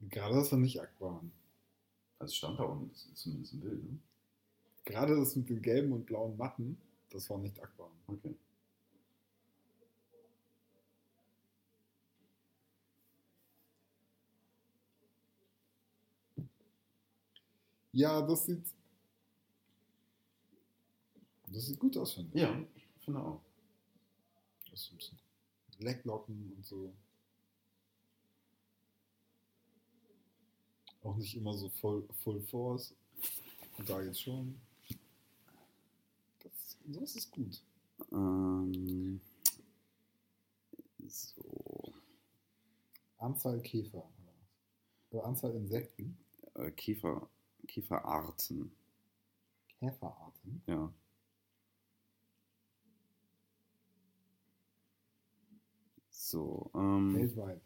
[0.00, 1.32] Gerade das war nicht Akban.
[2.18, 3.98] Also stand da unten, ist zumindest ein Bild, ne?
[4.84, 6.76] Gerade das mit den gelben und blauen Matten,
[7.11, 7.90] das war nicht Akban.
[8.07, 8.36] Okay.
[17.93, 18.64] Ja, das sieht
[21.49, 22.43] Das sieht gut aus, finde ich.
[22.43, 22.66] Ja,
[22.99, 23.43] finde auch.
[24.70, 25.18] Das ist ein bisschen
[25.80, 26.95] Lecklocken und so.
[31.03, 32.95] Auch nicht immer so voll, full force.
[33.76, 34.59] Und da jetzt schon.
[36.40, 37.62] Das, das ist gut.
[38.12, 39.20] Ähm,
[41.07, 41.93] so,
[43.18, 44.09] Anzahl Käfer.
[45.11, 46.16] Oder Anzahl Insekten.
[46.55, 47.28] äh, Käfer,
[47.72, 48.70] Käferarten,
[49.78, 50.62] Käferarten.
[50.66, 50.92] ja.
[56.10, 57.62] So, ähm, Weltweit.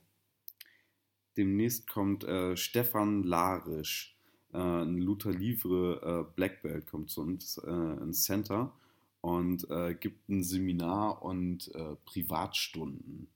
[1.37, 4.17] demnächst kommt äh, Stefan Larisch,
[4.53, 8.73] äh, ein Luther Livre äh, Black Belt, kommt zu uns äh, ins Center
[9.23, 13.27] und äh, gibt ein Seminar und äh, Privatstunden,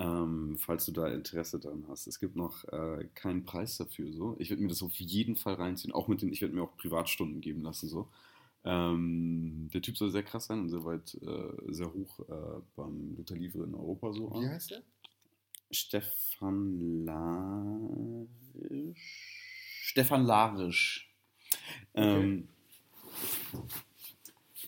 [0.00, 2.06] ähm, falls du da Interesse dran hast.
[2.06, 4.10] Es gibt noch äh, keinen Preis dafür.
[4.12, 4.34] So.
[4.38, 6.74] Ich würde mir das auf jeden Fall reinziehen, auch mit den, ich werde mir auch
[6.78, 7.86] Privatstunden geben lassen.
[7.88, 8.08] So.
[8.64, 13.14] Ähm, der Typ soll sehr krass sein und sehr weit, äh, sehr hoch äh, beim
[13.16, 14.30] Luther Livre in Europa so.
[14.40, 14.82] Wie heißt der?
[15.70, 18.26] Stefan Larisch.
[19.82, 21.14] Stefan Larisch.
[21.94, 22.48] Ähm,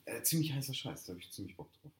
[0.05, 1.93] äh, ziemlich heißer Scheiß, da habe ich ziemlich Bock drauf.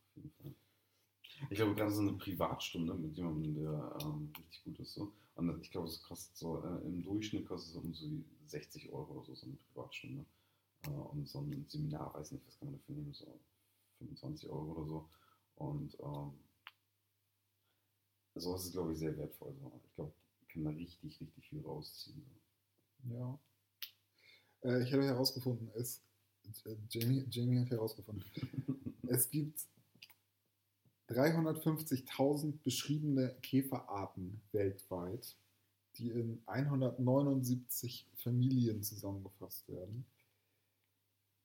[1.51, 4.95] Ich glaube, gerade so eine Privatstunde mit jemandem, der ähm, richtig gut ist.
[4.95, 5.13] So.
[5.35, 8.93] Und ich glaube, es kostet so, äh, im Durchschnitt kostet es um so die 60
[8.93, 10.25] Euro oder so, so eine Privatstunde.
[10.87, 13.41] Äh, und so ein Seminar, weiß nicht, was kann man dafür nehmen, so
[13.99, 15.09] 25 Euro oder so.
[15.57, 16.33] Und ähm,
[18.35, 19.55] sowas ist, glaube ich, sehr wertvoll.
[19.61, 19.81] So.
[19.85, 20.13] Ich glaube,
[20.53, 22.25] kann da richtig, richtig viel rausziehen.
[23.05, 23.15] So.
[23.15, 23.39] Ja.
[24.63, 26.03] Äh, ich habe herausgefunden, es,
[26.65, 28.25] äh, Jamie, Jamie hat herausgefunden,
[29.09, 29.67] es gibt
[31.13, 35.37] 350.000 beschriebene Käferarten weltweit,
[35.97, 40.05] die in 179 Familien zusammengefasst werden.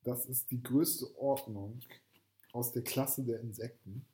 [0.03, 1.81] Das ist die größte Ordnung
[2.53, 4.05] aus der Klasse der Insekten.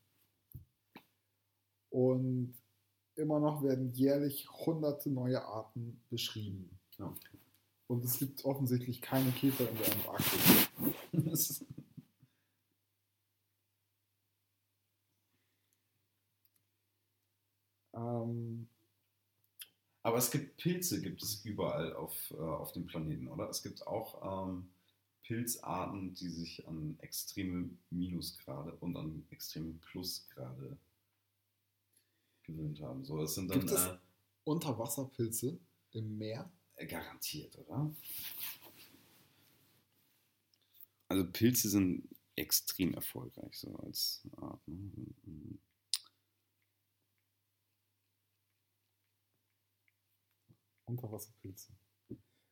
[1.89, 2.55] Und
[3.15, 6.79] immer noch werden jährlich hunderte neue Arten beschrieben.
[6.97, 7.13] Ja.
[7.87, 11.65] Und es gibt offensichtlich keine Käfer in der Antarktis.
[18.03, 18.67] Ähm,
[20.01, 23.49] Aber es gibt Pilze, gibt es überall auf, äh, auf dem Planeten, oder?
[23.49, 24.69] Es gibt auch ähm,
[25.23, 30.77] Pilzarten, die sich an extreme Minusgrade und an extreme Plusgrade
[32.43, 33.05] gewöhnt haben.
[33.05, 33.97] So, das sind dann Gibt es- äh,
[34.45, 35.57] Unterwasserpilze
[35.91, 36.51] im Meer.
[36.75, 37.95] garantiert, oder?
[41.07, 44.67] Also Pilze sind extrem erfolgreich so als Art.
[44.67, 44.91] Ne?
[45.25, 45.59] Mhm.
[50.85, 51.71] Unterwasserpilze.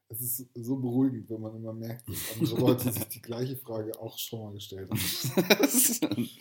[0.09, 3.97] Es ist so beruhigend, wenn man immer merkt, dass andere Leute sich die gleiche Frage
[3.97, 6.29] auch schon mal gestellt haben.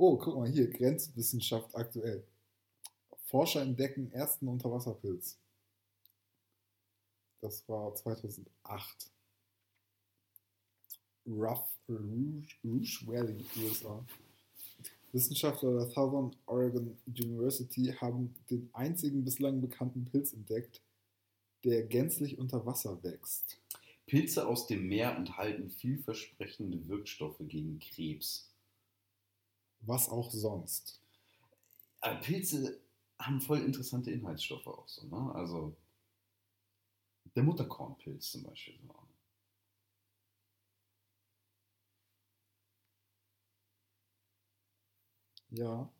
[0.00, 2.24] Oh, guck mal hier, Grenzwissenschaft aktuell.
[3.24, 5.36] Forscher entdecken ersten Unterwasserpilz.
[7.40, 9.10] Das war 2008.
[11.26, 14.06] Rough, Rouge, Rouge Valley, USA.
[15.12, 20.82] Wissenschaftler der Southern Oregon University haben den einzigen bislang bekannten Pilz entdeckt,
[21.64, 23.58] der gänzlich unter Wasser wächst.
[24.06, 28.50] Pilze aus dem Meer enthalten vielversprechende Wirkstoffe gegen Krebs.
[29.80, 31.00] Was auch sonst.
[32.00, 32.80] Aber Pilze
[33.18, 35.34] haben voll interessante Inhaltsstoffe auch so, ne?
[35.34, 35.74] Also
[37.34, 38.78] der Mutterkornpilz zum Beispiel.
[38.86, 39.07] So.
[45.50, 45.90] Ja,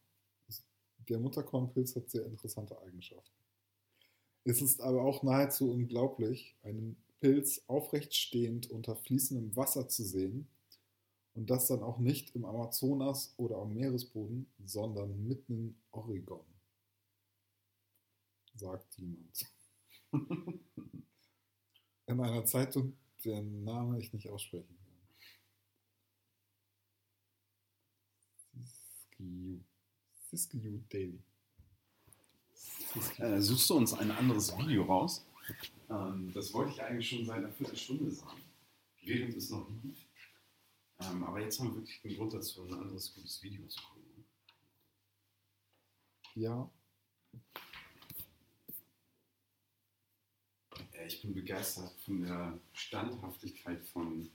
[1.08, 3.34] der Mutterkornpilz hat sehr interessante Eigenschaften.
[4.44, 10.48] Es ist aber auch nahezu unglaublich, einen Pilz aufrecht stehend unter fließendem Wasser zu sehen
[11.34, 16.44] und das dann auch nicht im Amazonas oder am Meeresboden, sondern mitten in Oregon,
[18.54, 19.46] sagt jemand.
[22.06, 24.77] In einer Zeitung, deren Name ich nicht aussprechen
[29.18, 29.60] Siskiyou.
[30.30, 31.18] Siskiyou Daily.
[33.18, 35.24] Äh, suchst du uns ein anderes Video raus?
[35.90, 38.40] Ähm, das wollte ich eigentlich schon seit einer Viertelstunde sagen,
[39.02, 39.98] während es noch lief.
[41.00, 44.24] Ähm, aber jetzt haben wir wirklich den Grund dazu, ein anderes gutes Video zu gucken.
[46.34, 46.70] Ja,
[50.92, 54.30] Äh, Ich bin begeistert von der Standhaftigkeit von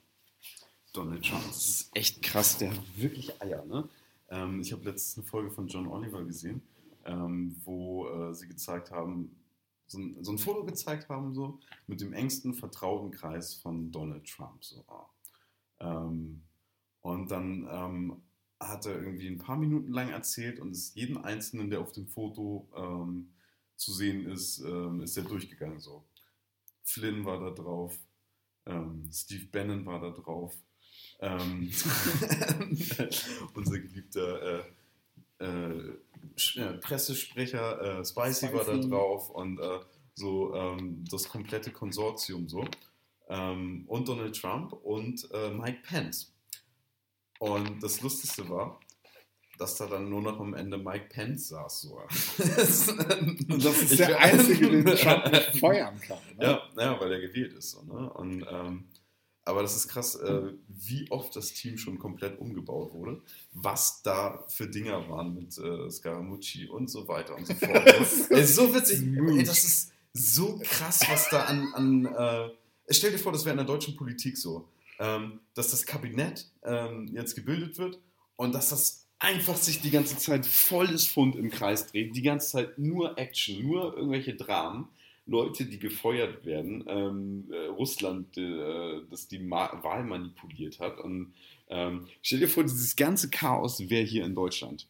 [0.94, 1.46] Donald Trump.
[1.48, 3.64] Das ist echt krass, der hat wirklich Eier.
[3.66, 3.88] Ne?
[4.34, 6.62] Ähm, ich habe letztens eine Folge von John Oliver gesehen,
[7.06, 9.36] ähm, wo äh, sie gezeigt haben,
[9.86, 14.26] so ein, so ein Foto gezeigt haben, so mit dem engsten vertrauten Kreis von Donald
[14.26, 14.64] Trump.
[14.64, 14.84] So.
[15.80, 16.42] Ähm,
[17.02, 18.22] Und dann ähm,
[18.60, 22.08] hat er irgendwie ein paar Minuten lang erzählt und ist jeden Einzelnen, der auf dem
[22.08, 23.34] Foto ähm,
[23.76, 25.80] zu sehen ist, ähm, ist er durchgegangen.
[25.80, 26.06] So.
[26.84, 28.00] Flynn war da drauf,
[29.12, 30.56] Steve Bannon war da drauf,
[31.24, 31.72] ähm,
[33.54, 34.60] unser geliebter
[35.40, 39.80] äh, äh, Pressesprecher äh, Spicy, Spicy, war da drauf und äh,
[40.16, 42.66] so ähm, das komplette Konsortium so.
[43.30, 46.34] Ähm, und Donald Trump und äh, Mike Pence.
[47.40, 48.80] Und das Lustigste war,
[49.58, 51.82] dass da dann nur noch am Ende Mike Pence saß.
[51.82, 51.96] So.
[52.00, 56.20] und das ist ich der Einzige, den Trump feuern kann.
[56.38, 56.44] Ne?
[56.46, 57.72] Ja, ja, weil er gewählt ist.
[57.72, 58.12] So, ne?
[58.14, 58.86] Und ähm,
[59.46, 63.22] aber das ist krass, äh, wie oft das Team schon komplett umgebaut wurde,
[63.52, 67.86] was da für Dinger waren mit äh, Scaramucci und so weiter und so fort.
[67.86, 69.02] das ist so witzig.
[69.02, 71.74] Ey, das ist so krass, was da an.
[71.74, 72.50] an äh,
[72.90, 74.70] stell dir vor, das wäre in der deutschen Politik so,
[75.00, 78.00] ähm, dass das Kabinett ähm, jetzt gebildet wird
[78.38, 82.50] und dass das einfach sich die ganze Zeit volles Fund im Kreis dreht, die ganze
[82.50, 84.90] Zeit nur Action, nur irgendwelche Dramen.
[85.26, 91.00] Leute, die gefeuert werden, ähm, äh, Russland, äh, das die Ma Wahl manipuliert hat.
[91.00, 91.34] Und
[91.70, 94.88] ähm, stell dir vor, dieses ganze Chaos wäre hier in Deutschland.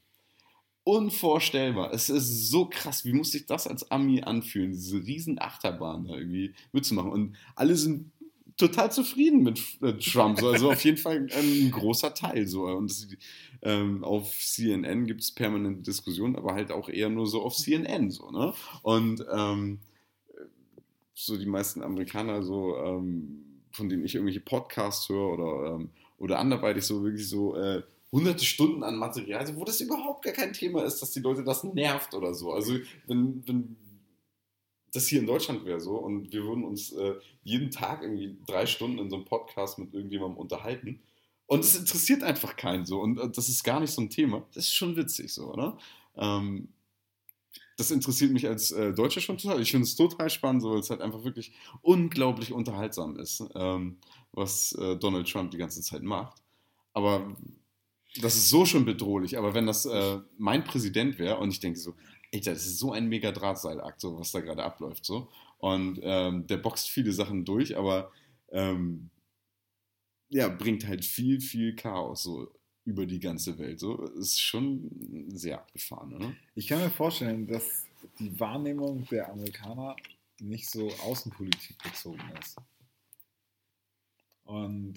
[0.85, 1.93] Unvorstellbar.
[1.93, 3.05] Es ist so krass.
[3.05, 7.11] Wie muss sich das als Ami anfühlen, diese riesen Achterbahn da irgendwie mitzumachen?
[7.11, 8.11] Und alle sind
[8.57, 9.61] total zufrieden mit
[10.03, 10.39] Trump.
[10.39, 10.49] So.
[10.49, 12.47] Also auf jeden Fall ein großer Teil.
[12.47, 12.65] So.
[12.65, 13.17] Und
[13.61, 18.11] ähm, auf CNN gibt es permanente Diskussionen, aber halt auch eher nur so auf CNN.
[18.11, 18.53] So, ne?
[18.81, 19.79] Und ähm,
[21.25, 26.39] so die meisten Amerikaner, so, ähm, von denen ich irgendwelche Podcasts höre oder, ähm, oder
[26.39, 30.53] anderweitig so wirklich so äh, hunderte Stunden an Material, also wo das überhaupt gar kein
[30.53, 32.51] Thema ist, dass die Leute das nervt oder so.
[32.53, 33.75] Also wenn, wenn
[34.93, 38.67] das hier in Deutschland wäre so und wir würden uns äh, jeden Tag irgendwie drei
[38.67, 41.01] Stunden in so einem Podcast mit irgendjemandem unterhalten
[41.47, 44.45] und es interessiert einfach keinen so und, und das ist gar nicht so ein Thema,
[44.53, 45.77] das ist schon witzig so, oder?
[46.15, 46.69] Ähm,
[47.77, 49.61] das interessiert mich als äh, Deutscher schon total.
[49.61, 53.97] Ich finde es total spannend, weil es halt einfach wirklich unglaublich unterhaltsam ist, ähm,
[54.31, 56.41] was äh, Donald Trump die ganze Zeit macht.
[56.93, 57.35] Aber
[58.21, 59.37] das ist so schon bedrohlich.
[59.37, 61.95] Aber wenn das äh, mein Präsident wäre und ich denke so,
[62.31, 65.05] ey, das ist so ein mega Drahtseilakt, so, was da gerade abläuft.
[65.05, 65.29] So.
[65.57, 68.11] Und ähm, der boxt viele Sachen durch, aber
[68.51, 69.09] ähm,
[70.29, 72.51] ja, bringt halt viel, viel Chaos so
[72.85, 73.79] über die ganze Welt.
[73.79, 74.89] So ist schon
[75.29, 76.33] sehr abgefahren, oder?
[76.55, 77.85] Ich kann mir vorstellen, dass
[78.19, 79.95] die Wahrnehmung der Amerikaner
[80.39, 82.57] nicht so Außenpolitik bezogen ist.
[84.43, 84.95] Und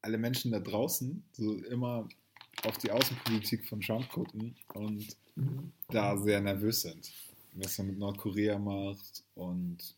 [0.00, 2.08] alle Menschen da draußen so immer
[2.62, 5.16] auf die Außenpolitik von Trump gucken und
[5.88, 7.12] da sehr nervös sind,
[7.54, 9.94] was er mit Nordkorea macht und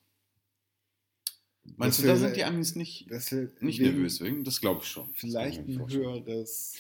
[1.77, 3.11] Meinst du, da sind die Amis nicht,
[3.61, 4.45] nicht nervös wegen?
[4.45, 5.12] Das glaube ich schon.
[5.14, 6.75] Vielleicht ein höheres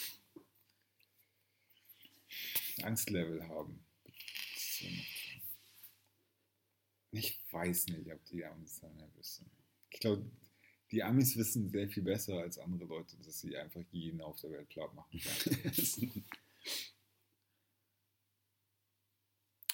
[2.82, 3.84] Angstlevel haben.
[7.12, 9.50] Ich weiß nicht, ob die Amis da nervös sind.
[9.90, 10.30] Ich glaube,
[10.90, 14.50] die Amis wissen sehr viel besser als andere Leute, dass sie einfach jeden auf der
[14.50, 16.24] Welt platt machen können.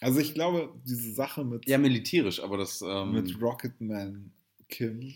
[0.00, 1.66] also ich glaube, diese Sache mit...
[1.68, 2.80] Ja, militärisch, aber das...
[2.82, 4.32] Ähm, mit Rocketman
[4.72, 5.14] Kim,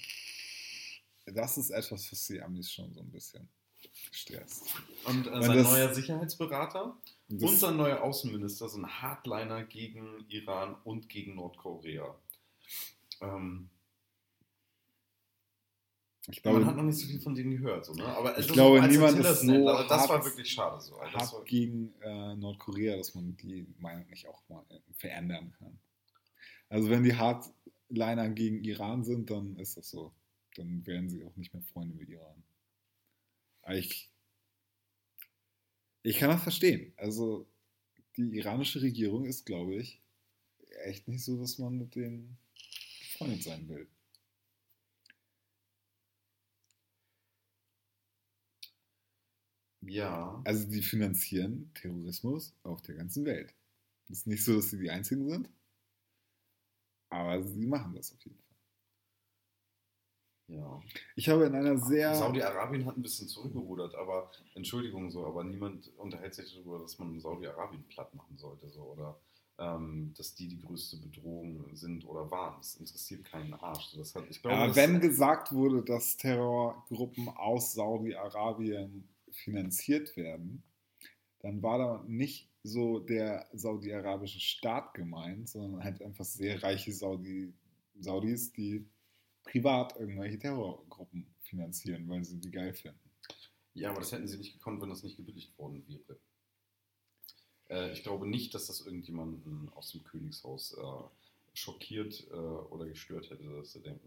[1.24, 3.48] das ist etwas, was die Amis schon so ein bisschen
[4.12, 4.74] stresst.
[5.04, 6.96] Und äh, sein das, neuer Sicherheitsberater
[7.30, 12.14] und sein neuer Außenminister sind Hardliner gegen Iran und gegen Nordkorea.
[13.22, 13.70] Ähm,
[16.28, 18.04] ich glaube, man hat noch nicht so viel von denen gehört, so, ne?
[18.04, 21.00] Aber ich glaube, niemand ist so nennt, das hart, war wirklich schade so.
[21.00, 24.64] Hart war gegen äh, Nordkorea, dass man die Meinung nicht auch mal
[24.96, 25.78] verändern kann.
[26.68, 27.48] Also wenn die hart
[27.88, 30.12] Liner gegen Iran sind, dann ist das so.
[30.56, 32.42] Dann werden sie auch nicht mehr Freunde mit Iran.
[33.62, 34.10] Aber ich,
[36.02, 36.92] ich kann das verstehen.
[36.96, 37.46] Also
[38.16, 40.00] die iranische Regierung ist, glaube ich,
[40.84, 42.38] echt nicht so, dass man mit denen
[43.00, 43.88] befreundet sein will.
[49.80, 50.40] Ja.
[50.44, 53.54] Also die finanzieren Terrorismus auf der ganzen Welt.
[54.08, 55.48] Es ist nicht so, dass sie die Einzigen sind.
[57.16, 58.46] Aber sie machen das auf jeden Fall.
[60.48, 60.80] Ja.
[61.16, 62.14] Ich habe in einer sehr.
[62.14, 67.18] Saudi-Arabien hat ein bisschen zurückgerudert, aber Entschuldigung so, aber niemand unterhält sich darüber, dass man
[67.18, 69.18] Saudi-Arabien platt machen sollte, so oder
[69.58, 72.56] ähm, dass die die größte Bedrohung sind oder waren.
[72.58, 73.86] Das interessiert keinen Arsch.
[73.86, 80.62] So, das hat, ich glaube, aber wenn gesagt wurde, dass Terrorgruppen aus Saudi-Arabien finanziert werden,
[81.40, 87.52] dann war da nicht so der saudi-arabische Staat gemeint, sondern halt einfach sehr reiche Saudi,
[88.00, 88.84] Saudis, die
[89.44, 92.98] privat irgendwelche Terrorgruppen finanzieren, weil sie die geil finden.
[93.74, 96.18] Ja, aber das hätten sie nicht gekonnt, wenn das nicht gebilligt worden wäre.
[97.68, 103.30] Äh, ich glaube nicht, dass das irgendjemanden aus dem Königshaus äh, schockiert äh, oder gestört
[103.30, 104.02] hätte, dass er denkt,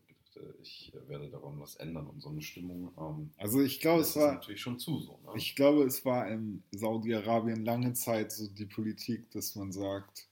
[0.61, 2.91] ich werde daran was ändern und so eine Stimmung.
[2.97, 5.19] Ähm, also ich glaube, es war natürlich schon zu so.
[5.23, 5.31] Ne?
[5.35, 10.29] Ich glaube, es war in Saudi-Arabien lange Zeit so die Politik, dass man sagt,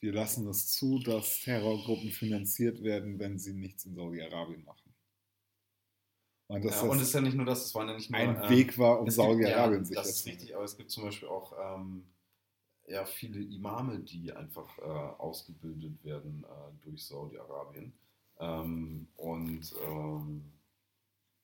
[0.00, 4.94] wir lassen es zu, dass Terrorgruppen finanziert werden, wenn sie nichts in Saudi-Arabien machen.
[6.48, 8.42] Und, ja, und es ist ja nicht nur das, es war ja nicht nur ein
[8.42, 11.28] ähm, Weg war, um Saudi-Arabien ja, sicher Das ist richtig, aber es gibt zum Beispiel
[11.28, 12.04] auch ähm,
[12.86, 17.92] ja, viele Imame, die einfach äh, ausgebildet werden äh, durch Saudi-Arabien.
[18.38, 20.52] Ähm, und ähm,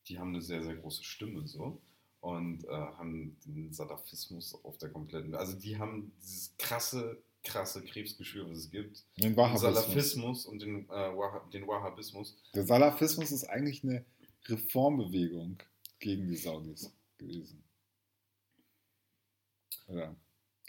[0.08, 1.80] die haben eine sehr, sehr große Stimme so
[2.20, 5.34] und äh, haben den Salafismus auf der kompletten.
[5.34, 9.04] Also die haben dieses krasse, krasse Krebsgeschwür, was es gibt.
[9.16, 9.74] Den Wahhabismus.
[9.74, 12.36] Salafismus und den, äh, Wah den Wahhabismus.
[12.54, 14.04] Der Salafismus ist eigentlich eine
[14.46, 15.58] Reformbewegung
[15.98, 17.62] gegen die Saudis gewesen.
[19.88, 20.14] Oder?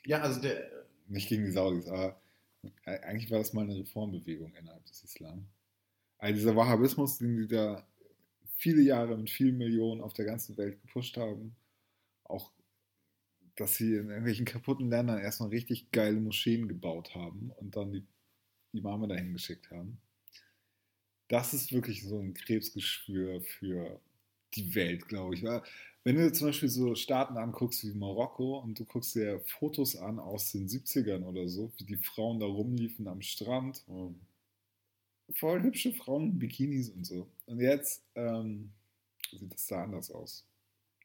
[0.05, 0.83] Ja, also der.
[1.07, 2.19] Nicht gegen die Saudis, aber
[2.85, 5.45] eigentlich war das mal eine Reformbewegung innerhalb des Islam.
[6.23, 7.85] Also dieser Wahhabismus, den sie da
[8.55, 11.53] viele Jahre mit vielen Millionen auf der ganzen Welt gepusht haben,
[12.23, 12.53] auch
[13.57, 18.05] dass sie in irgendwelchen kaputten Ländern erstmal richtig geile Moscheen gebaut haben und dann die
[18.71, 19.97] Imame dahin geschickt haben.
[21.27, 23.99] Das ist wirklich so ein Krebsgeschwür für
[24.55, 25.43] die Welt, glaube ich.
[26.05, 30.19] Wenn du zum Beispiel so Staaten anguckst wie Marokko und du guckst dir Fotos an
[30.19, 33.83] aus den 70ern oder so, wie die Frauen da rumliefen am Strand.
[35.31, 37.27] Voll hübsche Frauen in Bikinis und so.
[37.45, 38.71] Und jetzt ähm,
[39.31, 40.45] sieht das da anders aus.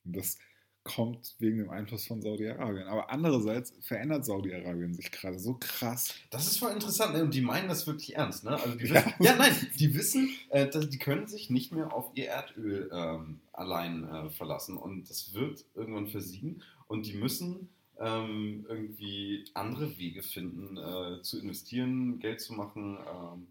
[0.04, 0.38] Und das
[0.84, 2.86] kommt wegen dem Einfluss von Saudi-Arabien.
[2.86, 6.14] Aber andererseits verändert Saudi-Arabien sich gerade so krass.
[6.30, 7.22] Das ist voll interessant, ne?
[7.22, 8.52] Und die meinen das wirklich ernst, ne?
[8.52, 9.32] Also die wissen, ja.
[9.32, 9.36] ja.
[9.36, 14.08] nein, die wissen, äh, dass, die können sich nicht mehr auf ihr Erdöl ähm, allein
[14.08, 14.76] äh, verlassen.
[14.78, 16.62] Und das wird irgendwann versiegen.
[16.86, 23.46] Und die müssen ähm, irgendwie andere Wege finden, äh, zu investieren, Geld zu machen, ähm,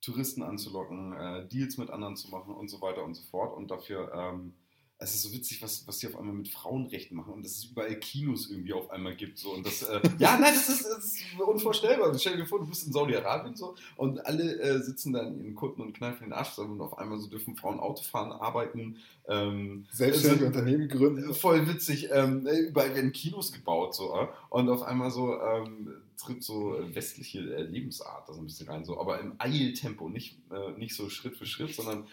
[0.00, 3.56] Touristen anzulocken, äh, Deals mit anderen zu machen und so weiter und so fort.
[3.56, 4.54] Und dafür ähm,
[5.02, 7.64] es ist so witzig, was, was die auf einmal mit Frauenrechten machen und dass es
[7.64, 9.38] überall Kinos irgendwie auf einmal gibt.
[9.38, 9.52] So.
[9.52, 12.16] Und das, äh, ja, nein, das ist, das ist, unvorstellbar.
[12.18, 15.54] Stell dir vor, du bist in Saudi-Arabien so und alle äh, sitzen da in ihren
[15.54, 18.98] Kutten und kneifen den Arsch zusammen und auf einmal so dürfen Frauen Auto fahren, arbeiten.
[19.26, 21.32] Ähm, Selbstständige also, Unternehmen gründen.
[21.32, 22.10] Voll witzig.
[22.12, 24.14] Ähm, überall werden Kinos gebaut so.
[24.14, 24.28] Äh?
[24.50, 28.84] Und auf einmal so ähm, tritt so westliche äh, Lebensart da so ein bisschen rein,
[28.84, 32.06] so, aber im Eiltempo, nicht, äh, nicht so Schritt für Schritt, sondern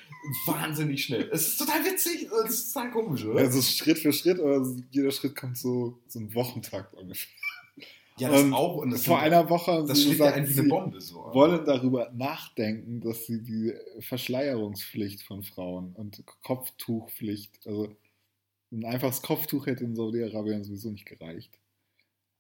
[0.46, 1.30] wahnsinnig schnell.
[1.32, 3.40] Es ist total witzig, es ist total komisch, oder?
[3.40, 7.32] Also Schritt für Schritt, aber jeder Schritt kommt so, so ein Wochentakt ungefähr.
[8.20, 8.78] Ja, das und auch.
[8.78, 11.24] Und das vor einer Woche das sie gesagt, ja eine Bombe so.
[11.24, 11.36] Aber.
[11.36, 17.96] wollen darüber nachdenken, dass sie die Verschleierungspflicht von Frauen und Kopftuchpflicht, also
[18.72, 21.58] ein einfaches Kopftuch hätte in Saudi-Arabien sowieso nicht gereicht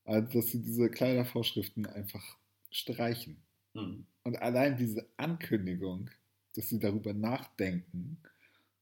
[0.07, 2.37] also, dass sie diese Kleidervorschriften einfach
[2.71, 3.43] streichen.
[3.73, 4.05] Mhm.
[4.23, 6.09] Und allein diese Ankündigung,
[6.55, 8.17] dass sie darüber nachdenken,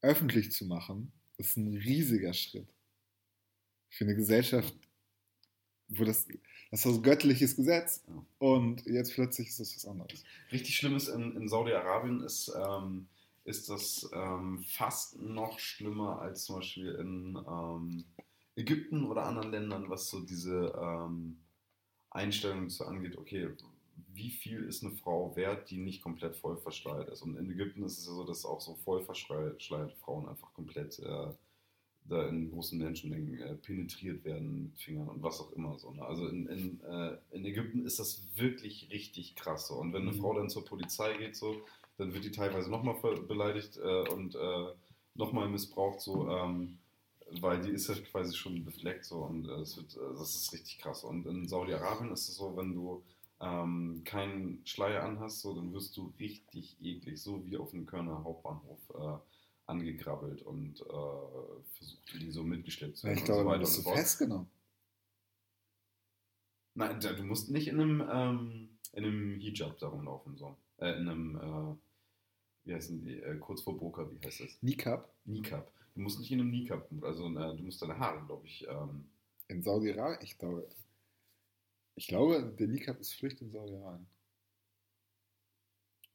[0.02, 2.68] öffentlich zu machen, ist ein riesiger Schritt.
[3.90, 4.76] Für eine Gesellschaft,
[5.88, 6.28] wo das,
[6.70, 8.04] das ist ein göttliches Gesetz
[8.38, 10.24] und jetzt plötzlich ist das was anderes.
[10.52, 13.08] Richtig schlimm ist in, in Saudi-Arabien ist, ähm,
[13.46, 18.06] ist das ähm, fast noch schlimmer als zum Beispiel in, ähm,
[18.56, 21.38] Ägypten oder anderen Ländern, was so diese ähm,
[22.10, 23.50] Einstellung so angeht, okay,
[24.14, 27.22] wie viel ist eine Frau wert, die nicht komplett voll verschleiert ist?
[27.22, 31.00] Und in Ägypten ist es ja so, dass auch so voll verschleierte Frauen einfach komplett
[31.00, 31.34] äh,
[32.08, 35.92] da in großen Menschenmengen äh, penetriert werden mit Fingern und was auch immer so.
[35.92, 36.06] Ne?
[36.06, 39.76] Also in, in, äh, in, Ägypten ist das wirklich richtig krass so.
[39.76, 40.22] Und wenn eine mhm.
[40.22, 41.62] Frau dann zur Polizei geht, so,
[41.98, 42.96] dann wird die teilweise nochmal
[43.28, 44.68] beleidigt äh, und äh,
[45.16, 46.02] nochmal missbraucht.
[46.02, 46.78] So, ähm,
[47.32, 50.54] weil die ist ja quasi schon befleckt so und äh, das, wird, äh, das ist
[50.54, 51.04] richtig krass.
[51.04, 53.04] Und in Saudi-Arabien ist es so, wenn du
[53.42, 58.24] ähm, keinen Schleier anhast, so, dann wirst du richtig eklig, so wie auf dem Körner
[58.24, 59.18] Hauptbahnhof äh,
[59.66, 63.18] angekrabbelt und äh, versucht, die so mitgeschleppt zu werden.
[63.18, 64.48] Ich glaube, so du bist so festgenommen.
[66.76, 70.58] Nein, du musst nicht in einem, ähm, in einem Hijab da rumlaufen, so.
[70.78, 74.58] Äh, in einem, äh, wie heißen die, kurz vor Boka, wie heißt das?
[74.62, 75.10] Nikab.
[75.26, 75.72] Nikab.
[75.96, 78.68] Du musst nicht in einem Kneecap, also äh, du musst deine Haare, glaube ich.
[78.68, 79.06] Ähm,
[79.48, 80.20] in Saudi-Arabien?
[80.24, 80.68] Ich glaube,
[81.96, 84.06] ich glaube, der Kneecap ist Pflicht in Saudi-Arabien.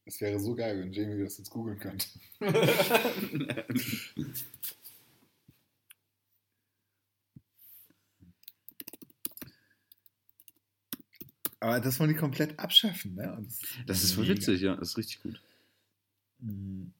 [0.04, 2.06] Es wäre so geil, wenn Jamie das jetzt googeln könnte.
[11.60, 13.38] Aber das wollen die komplett abschaffen, ne?
[13.44, 14.76] Das, das, ist voll witzig, ja.
[14.76, 15.40] Das ist richtig gut.
[16.38, 16.92] Mhm.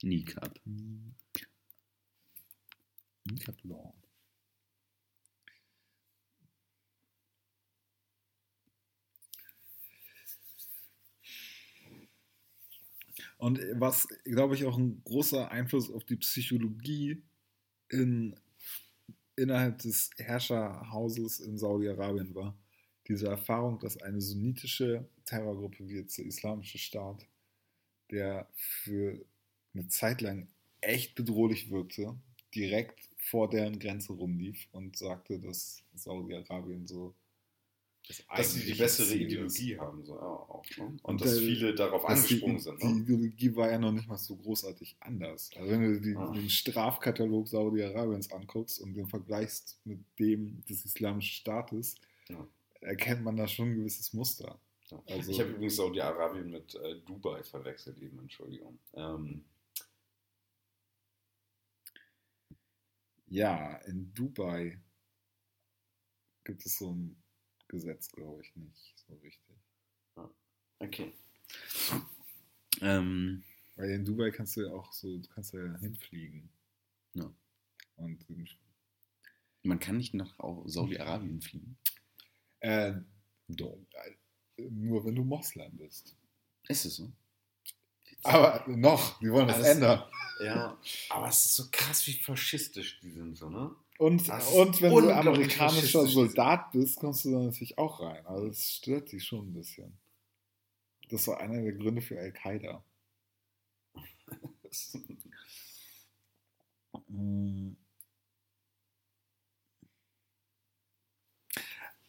[0.00, 0.58] Kneecap.
[3.24, 3.94] Nikab-Law.
[13.40, 17.22] Und was, glaube ich, auch ein großer Einfluss auf die Psychologie
[17.88, 18.38] in,
[19.34, 22.54] innerhalb des Herrscherhauses in Saudi-Arabien war,
[23.08, 27.26] diese Erfahrung, dass eine sunnitische Terrorgruppe wie jetzt der Islamische Staat,
[28.10, 29.24] der für
[29.74, 30.48] eine Zeit lang
[30.80, 32.16] echt bedrohlich wirkte,
[32.54, 37.14] direkt vor deren Grenze rumlief und sagte, dass Saudi-Arabien so
[38.08, 39.32] das Dass sie die bessere Ziel ist.
[39.60, 40.04] Ideologie haben.
[40.04, 40.84] So, ja, auch, ne?
[40.84, 42.82] Und, Und dass der- viele darauf dass die, angesprungen sind.
[42.82, 43.00] Die Ne?
[43.02, 45.50] Ideologie war ja noch nicht mal so großartig anders.
[45.54, 46.32] Also wenn du die, Ah.
[46.32, 51.94] den Strafkatalog Saudi-Arabiens anguckst und den vergleichst mit dem des Islamischen Staates,
[52.28, 52.44] Ja.
[52.80, 54.58] erkennt man da schon ein gewisses Muster.
[54.90, 55.00] Ja.
[55.06, 58.76] Also- ich habe übrigens Saudi-Arabien mit äh, Dubai verwechselt eben, Entschuldigung.
[58.94, 59.44] Ähm,
[63.30, 64.80] Ja, in Dubai
[66.44, 67.16] gibt es so ein
[67.68, 69.56] Gesetz, glaube ich, nicht so richtig.
[70.80, 71.12] okay.
[72.80, 73.44] Ähm,
[73.76, 76.50] Weil in Dubai kannst du ja auch so, du kannst ja hinfliegen.
[77.14, 77.32] Ja.
[77.96, 78.26] Und
[79.62, 81.76] man kann nicht nach Au- Saudi-Arabien fliegen.
[82.60, 82.94] äh,
[84.58, 86.16] nur wenn du Moslem bist.
[86.68, 87.12] Ist es so?
[88.22, 90.02] Aber noch, die wollen das Alles- ändern.
[90.42, 90.78] Ja,
[91.10, 93.74] aber es ist so krass, wie faschistisch die sind, so, ne?
[93.98, 96.06] Und, Das und wenn du amerikanischer.
[96.06, 98.24] Soldat bist, kommst du da natürlich auch rein.
[98.26, 99.92] Also das stört die schon ein bisschen.
[101.10, 102.82] Das war einer der Gründe für Al-Qaida.
[107.08, 107.72] Mm.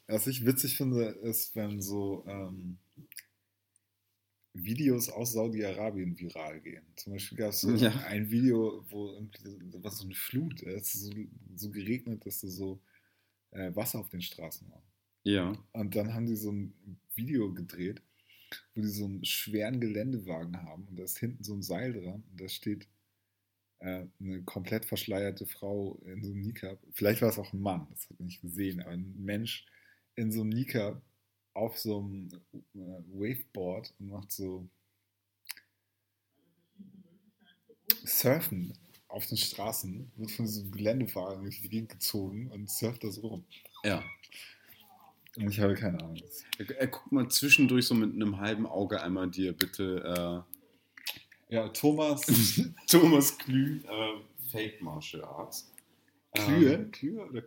[0.08, 2.78] Was ich witzig finde, ist, wenn so ähm,
[4.54, 6.84] Videos aus Saudi-Arabien viral gehen.
[6.96, 7.92] Zum Beispiel gab es so Ja.
[8.08, 9.14] ein Video, wo
[9.82, 11.12] was so eine Flut ist, so,
[11.56, 12.82] so geregnet, dass so, so
[13.52, 14.84] äh, Wasser auf den Straßen war.
[15.24, 15.54] Ja.
[15.74, 16.74] Und dann haben die so ein
[17.16, 18.02] Video gedreht,
[18.76, 22.24] wo die so einen schweren Geländewagen haben und da ist hinten so ein Seil dran
[22.30, 22.88] und da steht
[23.80, 26.80] äh, eine komplett verschleierte Frau in so einem Nikab.
[26.92, 29.66] Vielleicht war es auch ein Mann, das hat man nicht gesehen, aber ein Mensch
[30.16, 31.02] in so einem Nikab
[31.54, 34.68] auf so einem äh, Waveboard und macht so
[38.06, 38.74] Surfen
[39.08, 43.22] auf den Straßen, wird von diesem Geländewagen durch die Gegend gezogen und surft da so
[43.22, 43.46] rum.
[43.84, 44.04] Ja.
[45.36, 46.22] Und ich habe keine Ahnung.
[46.58, 50.46] Er, er guckt mal zwischendurch so mit einem halben Auge einmal dir bitte
[51.50, 52.28] Ja, Thomas
[52.58, 55.72] äh, Thomas Klü, äh, Fake Martial Arts.
[56.34, 57.44] Klühe, Ähm, Klühe oder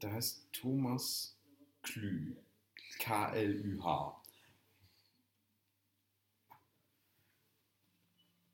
[0.00, 1.36] der heißt Thomas
[1.82, 2.34] Klü.
[2.98, 4.22] K-L-Ü-H.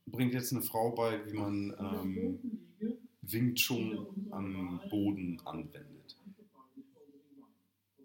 [0.07, 2.65] Bringt jetzt eine Frau bei, wie man ähm,
[3.23, 6.17] Wing Chun am Boden anwendet.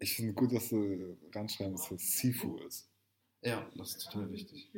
[0.00, 2.88] Ich finde gut, dass du ranschreiben, dass das Sifu ist.
[3.42, 4.70] Ja, das ist total wichtig.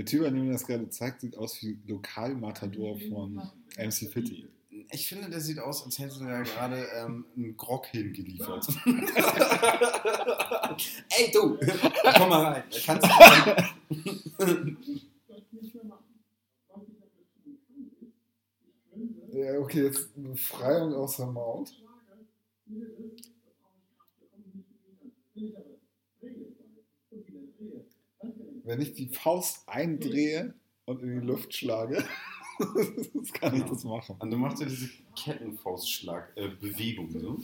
[0.00, 3.34] Der Typ, an dem das gerade zeigt, sieht aus wie Lokalmatador von
[3.76, 4.48] MC Fitty.
[4.92, 8.66] Ich finde, der sieht aus, als hätte er gerade ähm, einen Grog hingeliefert.
[11.18, 11.58] Ey, du!
[12.16, 12.62] Komm mal rein.
[12.82, 13.10] Kannst du
[19.34, 21.74] Ja, okay, jetzt Befreiung aus der Maut.
[28.70, 30.54] Wenn ich die Faust eindrehe
[30.84, 32.04] und in die Luft schlage,
[33.14, 34.14] das kann ich das machen.
[34.20, 37.10] Und du machst ja diese Kettenfaustschlag-Bewegung.
[37.10, 37.40] so.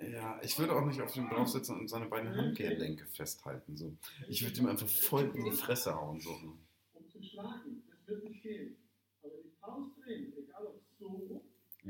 [0.00, 3.76] Ja, ich würde auch nicht auf ihn draufsitzen und seine beiden Handgelenke festhalten.
[3.76, 3.96] So.
[4.28, 6.18] Ich würde ihm einfach voll in die Fresse hauen.
[6.20, 6.36] So.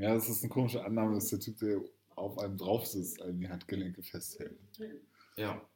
[0.05, 1.80] Ja, das ist eine komische Annahme, dass der Typ, der
[2.14, 4.61] auf einem drauf sitzt, einem die Handgelenke festhält.
[5.38, 5.66] Ja.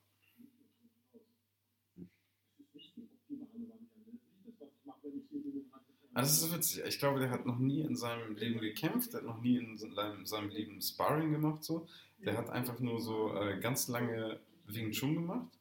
[6.12, 6.82] Ah, das ist so witzig.
[6.86, 9.78] Ich glaube, der hat noch nie in seinem Leben gekämpft, der hat noch nie in
[9.78, 11.64] seinem, seinem Leben Sparring gemacht.
[11.64, 11.88] So.
[12.18, 15.58] Der hat einfach nur so äh, ganz lange Wing Chun gemacht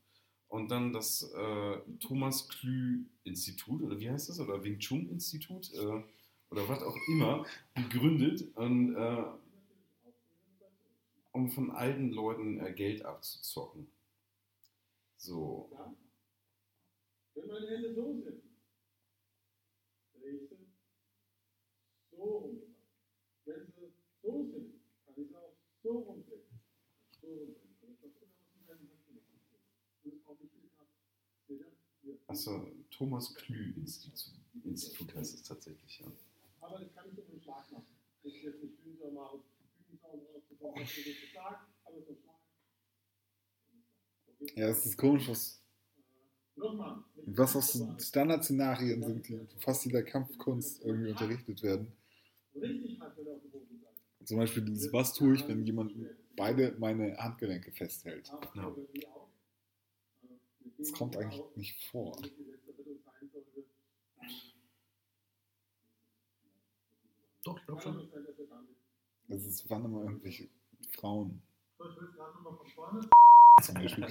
[0.49, 4.41] und dann das äh, Thomas Klü Institut, oder wie heißt das?
[4.41, 6.03] Oder Wing Chun Institut, äh,
[6.50, 7.45] oder was auch immer
[7.76, 9.24] gegründet, und, äh,
[11.32, 13.88] um von alten Leuten äh, Geld abzuzocken.
[15.18, 15.70] So.
[17.36, 18.41] Wenn meine Hände so sind,
[20.14, 20.56] drehe ich sie
[22.12, 22.62] so um.
[23.45, 24.74] Wenn sie so sind,
[25.06, 26.41] kann ich sie auch so rumdrehen.
[27.22, 27.68] So rumdrehen.
[32.28, 36.08] Achso, Thomas Klü-Institut heißt es tatsächlich, ja.
[36.68, 37.86] Aber das kann ich in einem Schlag machen.
[38.24, 39.41] Das ist jetzt nicht schön, so mal aus
[39.78, 42.36] Küchensaum rauszukommen, was du das gesagt, aber so Schlag.
[44.55, 45.63] Ja, es ist komisch, was,
[46.55, 47.03] Nochmal.
[47.26, 51.93] was aus Standardszenarien sind, die fast jeder Kampfkunst irgendwie unterrichtet werden.
[52.53, 54.26] Auf sein.
[54.26, 55.93] Zum Beispiel dieses, was tue ich, wenn jemand
[56.36, 58.28] beide meine Handgelenke festhält.
[58.55, 58.76] Ja.
[58.76, 59.07] äh,
[60.78, 62.20] Das kommt eigentlich nicht vor.
[62.22, 63.63] die letzte Rettung sein sollte,
[64.22, 64.30] ähm,
[67.48, 68.10] Doch, ich glaube schon.
[69.30, 70.50] Das ist, waren immer irgendwelche
[70.91, 71.41] Frauen,
[73.62, 74.06] zum Beispiel,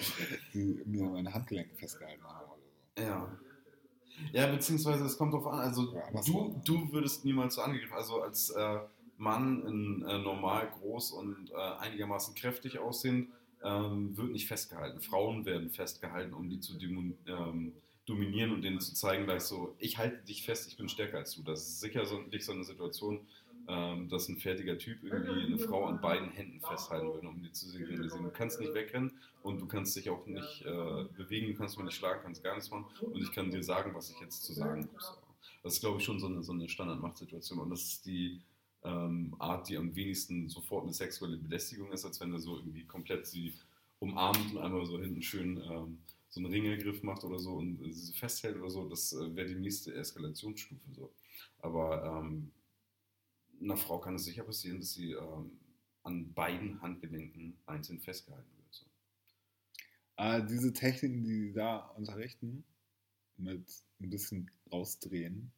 [0.54, 2.62] die mir meine Handgelenke festgehalten haben oder
[2.96, 3.02] so.
[3.02, 3.38] Ja.
[4.32, 8.22] Ja, beziehungsweise es kommt drauf an, also Ja, du, du würdest niemals so angegriffen, also
[8.22, 8.78] als äh,
[9.18, 13.28] Mann in, äh, normal groß und äh, einigermaßen kräftig aussehend,
[13.62, 15.02] ähm, wird nicht festgehalten.
[15.02, 17.74] Frauen werden festgehalten, um die zu ähm,
[18.06, 21.34] dominieren und denen zu zeigen, gleich so, ich halte dich fest, ich bin stärker als
[21.34, 21.42] du.
[21.42, 23.26] Das ist sicher so, nicht so eine Situation,
[23.68, 27.50] ähm, dass ein fertiger Typ irgendwie eine Frau an beiden Händen festhalten würde, um die
[27.50, 28.24] zu signalisieren.
[28.24, 31.86] Du kannst nicht wegrennen und du kannst dich auch nicht äh, bewegen, du kannst mich
[31.86, 34.52] nicht schlagen, kannst gar nichts machen und ich kann dir sagen, was ich jetzt zu
[34.52, 35.16] sagen habe.
[35.64, 38.40] Das ist, glaube ich, schon so eine, so eine Standardmachtsituation und das ist die
[38.84, 42.84] ähm, Art, die am wenigsten sofort eine sexuelle Belästigung ist, als wenn er so irgendwie
[42.84, 43.52] komplett sie
[43.98, 45.98] umarmt und einmal so hinten schön ähm,
[46.28, 48.88] so einen Ringelgriff macht oder so und sie festhält oder so.
[48.88, 51.12] Das äh, wäre die nächste Eskalationsstufe so.
[51.58, 52.52] Aber ähm,
[53.60, 55.58] einer Frau kann es sicher passieren, dass sie ähm,
[56.02, 58.74] an beiden Handgelenken einzeln festgehalten wird.
[58.74, 58.86] So.
[60.16, 62.64] Ah, diese Techniken, die die da unterrichten,
[63.36, 63.66] mit
[64.00, 65.52] ein bisschen rausdrehen.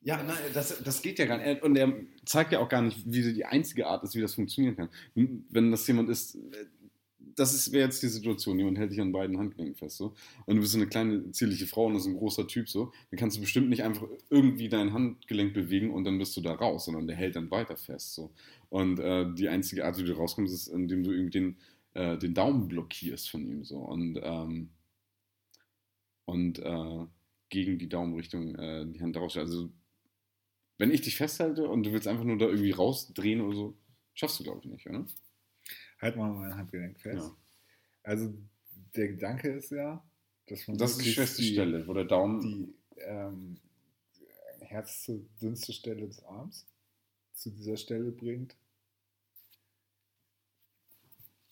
[0.00, 1.62] Ja, nein, das, das geht ja gar nicht.
[1.62, 1.92] Und er
[2.24, 4.90] zeigt ja auch gar nicht, wie die einzige Art ist, wie das funktionieren kann.
[5.14, 6.38] Wenn das jemand ist,
[7.38, 10.14] das wäre jetzt die Situation, jemand hält dich an beiden Handgelenken fest, so.
[10.46, 12.92] Und du bist so eine kleine, zierliche Frau und das ist ein großer Typ, so.
[13.10, 16.54] Dann kannst du bestimmt nicht einfach irgendwie dein Handgelenk bewegen und dann bist du da
[16.54, 18.32] raus, sondern der hält dann weiter fest, so.
[18.68, 21.56] Und äh, die einzige Art, wie du rauskommst, ist, indem du irgendwie den,
[21.94, 23.78] äh, den Daumen blockierst von ihm, so.
[23.78, 24.70] Und, ähm,
[26.26, 27.06] und äh,
[27.48, 29.36] gegen die Daumenrichtung äh, die Hand raus.
[29.36, 29.70] Also,
[30.78, 33.78] wenn ich dich festhalte und du willst einfach nur da irgendwie rausdrehen oder so,
[34.14, 35.06] schaffst du, glaube ich, nicht, oder?
[36.00, 37.28] Halt mal mein Handgelenk fest.
[37.28, 37.36] Ja.
[38.02, 38.32] Also
[38.94, 40.04] der Gedanke ist ja,
[40.46, 42.40] dass man Das ist die schwächste Stelle, wo der Daumen.
[42.40, 43.60] die ähm,
[44.60, 46.66] härteste, dünnste Stelle des Arms
[47.32, 48.56] zu dieser Stelle bringt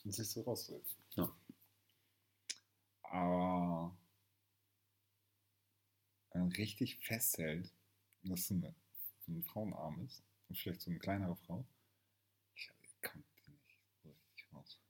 [0.05, 0.97] und sich so rausdreht.
[1.15, 1.35] Ja.
[3.03, 3.97] Aber
[6.33, 7.73] wenn man richtig festhält,
[8.23, 8.75] und das so, eine,
[9.25, 11.65] so ein Frauenarm ist, und vielleicht so eine kleinere Frau,
[12.55, 12.71] ich
[13.01, 14.81] kann die nicht so richtig raus.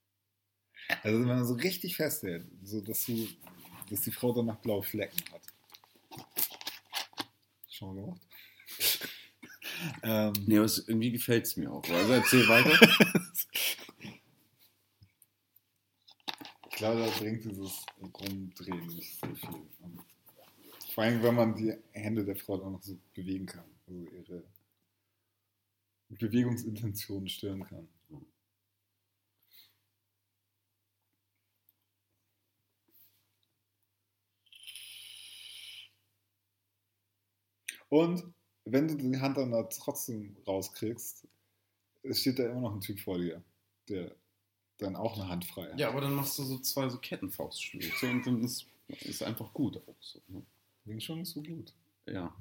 [1.02, 3.26] Also wenn man so richtig festhält, so dass du,
[3.90, 5.42] dass die Frau danach blaue Flecken hat.
[7.68, 8.20] Schon mal gemacht?
[10.02, 11.88] ähm, Nee, aber irgendwie gefällt es mir auch.
[11.88, 12.70] Also erzähl weiter.
[16.70, 19.66] ich glaube, da bringt dieses Rumdrehen nicht so viel.
[19.80, 20.00] Und
[20.94, 24.44] vor allem, wenn man die Hände der Frau dann noch so bewegen kann, also ihre
[26.08, 27.88] Bewegungsintentionen stören kann.
[37.88, 38.24] Und
[38.64, 41.26] wenn du die Hand dann da trotzdem rauskriegst,
[42.02, 43.42] es steht da immer noch ein Typ vor dir,
[43.88, 44.14] der
[44.78, 45.78] dann auch eine Hand frei hat.
[45.78, 49.76] Ja, aber dann machst du so zwei so Kettenfaustschläge und dann ist, ist einfach gut
[49.76, 50.20] auch so.
[50.28, 50.44] Ne?
[50.84, 51.72] Klingt schon so gut.
[52.06, 52.34] Ja.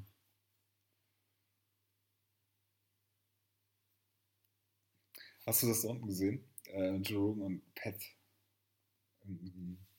[5.46, 6.44] Hast du das da unten gesehen?
[6.66, 7.96] Äh, Jerome und Pat.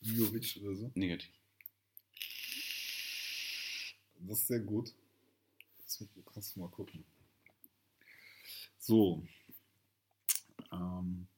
[0.00, 0.90] Jovic oder so.
[0.94, 1.32] Negativ.
[4.18, 4.92] Das ist sehr gut.
[6.32, 7.04] Kannst du mal gucken.
[8.78, 9.22] So.
[10.72, 11.28] Ähm,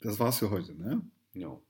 [0.00, 1.02] das war's für heute, ne?
[1.32, 1.60] Ja.